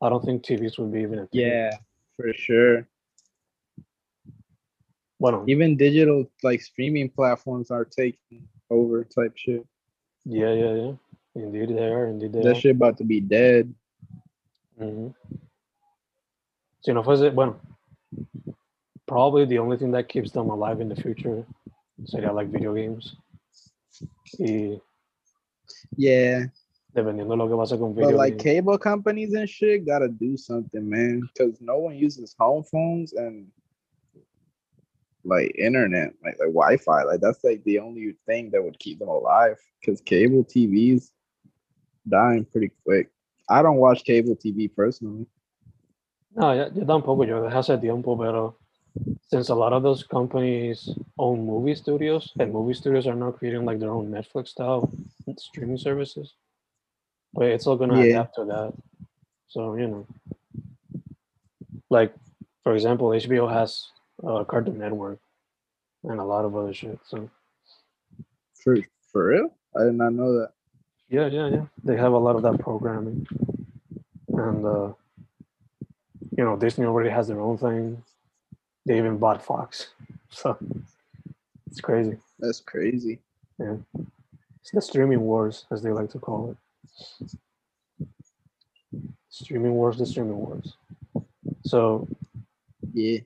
I 0.00 0.08
don't 0.08 0.24
think 0.24 0.44
TVs 0.44 0.78
would 0.78 0.92
be 0.92 1.00
even 1.00 1.18
a 1.18 1.26
thing. 1.26 1.40
Yeah, 1.40 1.70
for 2.16 2.32
sure. 2.32 2.86
Bueno, 5.18 5.44
Even 5.48 5.76
digital 5.76 6.30
like 6.44 6.62
streaming 6.62 7.10
platforms 7.10 7.72
are 7.72 7.84
taking 7.84 8.46
over 8.70 9.02
type 9.02 9.32
shit. 9.34 9.66
yeah, 10.24 10.52
yeah, 10.52 10.74
yeah. 10.74 10.92
Indeed, 11.38 11.68
they 11.76 11.84
are. 11.88 12.06
Indeed, 12.08 12.32
they 12.32 12.42
That 12.42 12.56
are. 12.56 12.60
shit 12.60 12.76
about 12.76 12.98
to 12.98 13.04
be 13.04 13.20
dead. 13.20 13.72
Mm-hmm. 14.80 15.08
Si 16.80 16.92
no 16.92 17.02
fuese, 17.02 17.34
bueno, 17.34 17.60
probably 19.06 19.44
the 19.44 19.58
only 19.58 19.76
thing 19.76 19.90
that 19.92 20.08
keeps 20.08 20.30
them 20.32 20.50
alive 20.50 20.80
in 20.80 20.88
the 20.88 20.96
future 20.96 21.44
sería 22.04 22.32
like 22.32 22.48
video 22.50 22.74
games. 22.74 23.16
Y 24.38 24.80
Yeah, 25.96 26.46
dependiendo 26.94 27.30
de 27.30 27.36
lo 27.36 27.48
que 27.48 27.56
pase 27.56 27.78
con 27.78 27.94
video 27.94 28.10
but 28.10 28.16
like 28.16 28.32
games. 28.38 28.42
cable 28.42 28.78
companies 28.78 29.34
and 29.34 29.48
shit 29.48 29.84
gotta 29.86 30.08
do 30.08 30.36
something, 30.36 30.88
man, 30.88 31.20
because 31.32 31.60
no 31.60 31.78
one 31.78 31.96
uses 31.96 32.34
home 32.38 32.62
phones 32.64 33.12
and 33.12 33.46
like 35.24 35.52
internet, 35.58 36.14
like 36.22 36.38
like 36.38 36.52
Wi-Fi. 36.54 37.02
Like 37.02 37.20
that's 37.20 37.42
like 37.44 37.62
the 37.64 37.80
only 37.80 38.14
thing 38.26 38.50
that 38.50 38.62
would 38.62 38.78
keep 38.78 38.98
them 38.98 39.08
alive. 39.08 39.58
Because 39.80 40.00
cable 40.00 40.44
TVs 40.44 41.10
dying 42.08 42.44
pretty 42.44 42.70
quick. 42.84 43.10
I 43.48 43.62
don't 43.62 43.76
watch 43.76 44.04
cable 44.04 44.36
TV 44.36 44.68
personally. 44.74 45.26
No, 46.34 46.52
yo, 46.52 46.68
yo 46.74 46.84
tampoco, 46.84 47.24
yo 47.26 47.42
dejé 47.42 47.56
hace 47.56 47.78
tiempo, 47.80 48.16
pero 48.16 48.56
since 49.28 49.48
a 49.48 49.54
lot 49.54 49.72
of 49.72 49.82
those 49.82 50.04
companies 50.04 50.90
own 51.18 51.44
movie 51.44 51.74
studios, 51.74 52.32
and 52.38 52.52
movie 52.52 52.74
studios 52.74 53.06
are 53.06 53.14
now 53.14 53.30
creating 53.32 53.64
like 53.64 53.78
their 53.78 53.90
own 53.90 54.10
Netflix 54.10 54.48
style 54.48 54.90
streaming 55.36 55.78
services, 55.78 56.34
but 57.32 57.46
it's 57.46 57.66
all 57.66 57.76
gonna 57.76 57.98
Yeah. 57.98 58.04
adapt 58.04 58.34
to 58.36 58.44
that. 58.44 58.72
So 59.48 59.74
you 59.76 59.88
know, 59.88 60.06
like 61.90 62.14
for 62.62 62.74
example, 62.74 63.08
HBO 63.08 63.48
has 63.50 63.88
uh, 64.22 64.44
Cartoon 64.44 64.78
Network 64.78 65.18
and 66.04 66.20
a 66.20 66.24
lot 66.24 66.44
of 66.44 66.54
other 66.54 66.74
shit. 66.74 66.98
So 67.06 67.30
For 68.54 68.76
for 69.10 69.28
real? 69.28 69.54
I 69.76 69.84
did 69.84 69.94
not 69.94 70.12
know 70.12 70.38
that. 70.38 70.52
Yeah, 71.08 71.26
yeah, 71.26 71.48
yeah, 71.48 71.64
they 71.84 71.96
have 71.96 72.12
a 72.12 72.18
lot 72.18 72.36
of 72.36 72.42
that 72.42 72.58
programming, 72.60 73.26
and 74.28 74.64
uh, 74.66 74.92
you 76.36 76.44
know, 76.44 76.56
Disney 76.56 76.84
already 76.84 77.10
has 77.10 77.28
their 77.28 77.40
own 77.40 77.58
thing. 77.58 78.02
They 78.86 78.98
even 78.98 79.18
bought 79.18 79.42
Fox, 79.44 79.88
so 80.30 80.56
it's 81.66 81.80
crazy. 81.80 82.18
That's 82.38 82.60
crazy. 82.60 83.20
Yeah, 83.58 83.76
it's 84.60 84.70
the 84.72 84.82
streaming 84.82 85.20
wars, 85.20 85.66
as 85.70 85.82
they 85.82 85.90
like 85.90 86.10
to 86.10 86.18
call 86.18 86.50
it. 86.50 86.56
Streaming 89.28 89.72
wars, 89.72 89.98
the 89.98 90.06
streaming 90.06 90.36
wars. 90.36 90.76
So, 91.64 92.08
Yeah. 92.92 93.20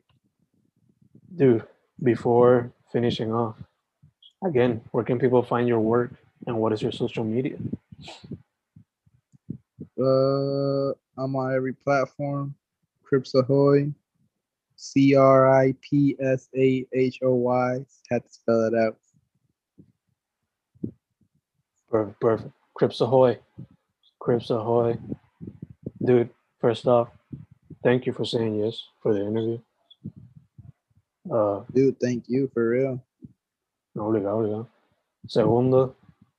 dude, 1.34 1.66
before 2.02 2.72
finishing 2.92 3.32
off, 3.32 3.56
again, 4.44 4.82
where 4.92 5.04
can 5.04 5.18
people 5.18 5.42
find 5.42 5.68
your 5.68 5.80
work 5.80 6.12
and 6.46 6.56
what 6.56 6.72
is 6.72 6.82
your 6.82 6.92
social 6.92 7.24
media? 7.24 7.56
Uh, 10.00 10.90
I'm 11.16 11.36
on 11.36 11.54
every 11.54 11.72
platform. 11.72 12.54
Crips 13.02 13.34
Ahoy. 13.34 13.92
C 14.76 15.14
R 15.14 15.52
I 15.52 15.74
P 15.80 16.16
S 16.20 16.48
A 16.56 16.84
H 16.92 17.20
O 17.22 17.34
Y. 17.34 17.84
Had 18.10 18.24
to 18.24 18.32
spell 18.32 18.64
it 18.64 18.74
out. 18.74 18.96
Perfect, 21.88 22.20
perfect. 22.20 22.50
Crips 22.74 23.00
Ahoy. 23.00 23.38
Crips 24.18 24.50
Ahoy. 24.50 24.98
Dude, 26.04 26.30
first 26.60 26.86
off, 26.86 27.10
thank 27.84 28.06
you 28.06 28.12
for 28.12 28.24
saying 28.24 28.58
yes 28.58 28.82
for 29.02 29.14
the 29.14 29.20
interview. 29.20 29.58
Uh, 31.30 31.60
Dude, 31.72 32.00
thank 32.00 32.24
you 32.26 32.50
for 32.52 32.70
real. 32.70 33.00
No, 33.94 34.06
obligado, 34.06 34.38
obligado. 34.38 34.66
Segundo, 35.28 35.94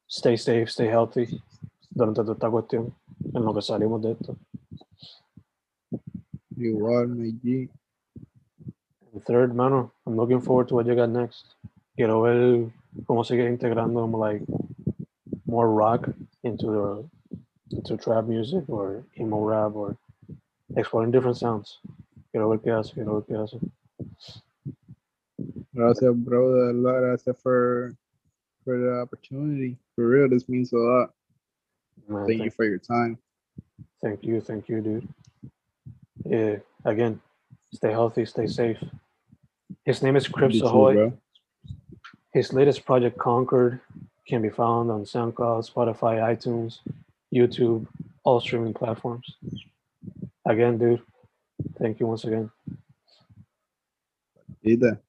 stay 0.07 0.37
safe, 0.37 0.69
stay 0.69 0.87
healthy 0.87 1.41
durante 1.89 2.21
esta 2.21 2.49
cuestión, 2.49 2.93
en 3.33 3.45
lo 3.45 3.53
que 3.53 3.61
salimos 3.61 4.01
de 4.01 4.11
esto. 4.11 4.37
You 6.55 6.85
are 6.87 7.07
my 7.07 7.31
G. 7.43 7.69
And 9.11 9.23
third, 9.25 9.55
mano, 9.55 9.91
I'm 10.05 10.15
looking 10.15 10.41
forward 10.41 10.67
to 10.69 10.75
what 10.75 10.85
you 10.85 10.95
got 10.95 11.09
next. 11.09 11.55
Quiero 11.95 12.21
ver 12.21 12.71
cómo 13.05 13.23
sigue 13.23 13.47
integrando 13.47 14.07
like 14.17 14.43
more 15.45 15.69
rock 15.69 16.09
into 16.43 16.65
the 17.69 17.77
into 17.77 17.97
trap 17.97 18.25
music 18.25 18.63
or 18.67 19.03
emo 19.19 19.43
rap 19.43 19.75
or 19.75 19.97
exploring 20.75 21.11
different 21.11 21.37
sounds. 21.37 21.79
Quiero 22.31 22.49
ver 22.49 22.59
qué 22.59 22.71
hace, 22.71 22.93
quiero 22.93 23.21
ver 23.21 23.25
qué 23.27 23.35
hace. 23.35 23.59
Gracias, 25.73 26.13
bro. 26.15 26.53
de 26.53 26.73
verdad, 26.73 27.01
Gracias 27.01 27.37
for 27.41 27.95
for 28.63 28.77
the 28.79 29.01
opportunity. 29.01 29.77
For 29.95 30.07
real, 30.07 30.29
this 30.29 30.49
means 30.49 30.73
a 30.73 30.77
lot. 30.77 31.11
Man, 32.07 32.25
Thank 32.25 32.43
you 32.43 32.51
for 32.51 32.65
your 32.65 32.79
time. 32.79 33.17
Thank 34.01 34.23
you, 34.23 34.41
thank 34.41 34.67
you, 34.67 34.81
dude. 34.81 35.07
Yeah, 36.25 36.55
again, 36.85 37.21
stay 37.73 37.91
healthy, 37.91 38.25
stay 38.25 38.47
safe. 38.47 38.77
His 39.85 40.01
name 40.01 40.15
is 40.15 40.27
Crips 40.27 40.61
Ahoy. 40.61 41.13
His 42.33 42.51
latest 42.51 42.85
project, 42.85 43.17
Concord, 43.17 43.79
can 44.27 44.41
be 44.41 44.49
found 44.49 44.89
on 44.89 45.03
SoundCloud, 45.03 45.69
Spotify, 45.71 46.19
iTunes, 46.19 46.79
YouTube, 47.33 47.85
all 48.23 48.39
streaming 48.39 48.73
platforms. 48.73 49.35
Again, 50.45 50.77
dude, 50.77 51.01
thank 51.77 51.99
you 51.99 52.07
once 52.07 52.23
again. 52.23 52.49
Either. 54.63 54.99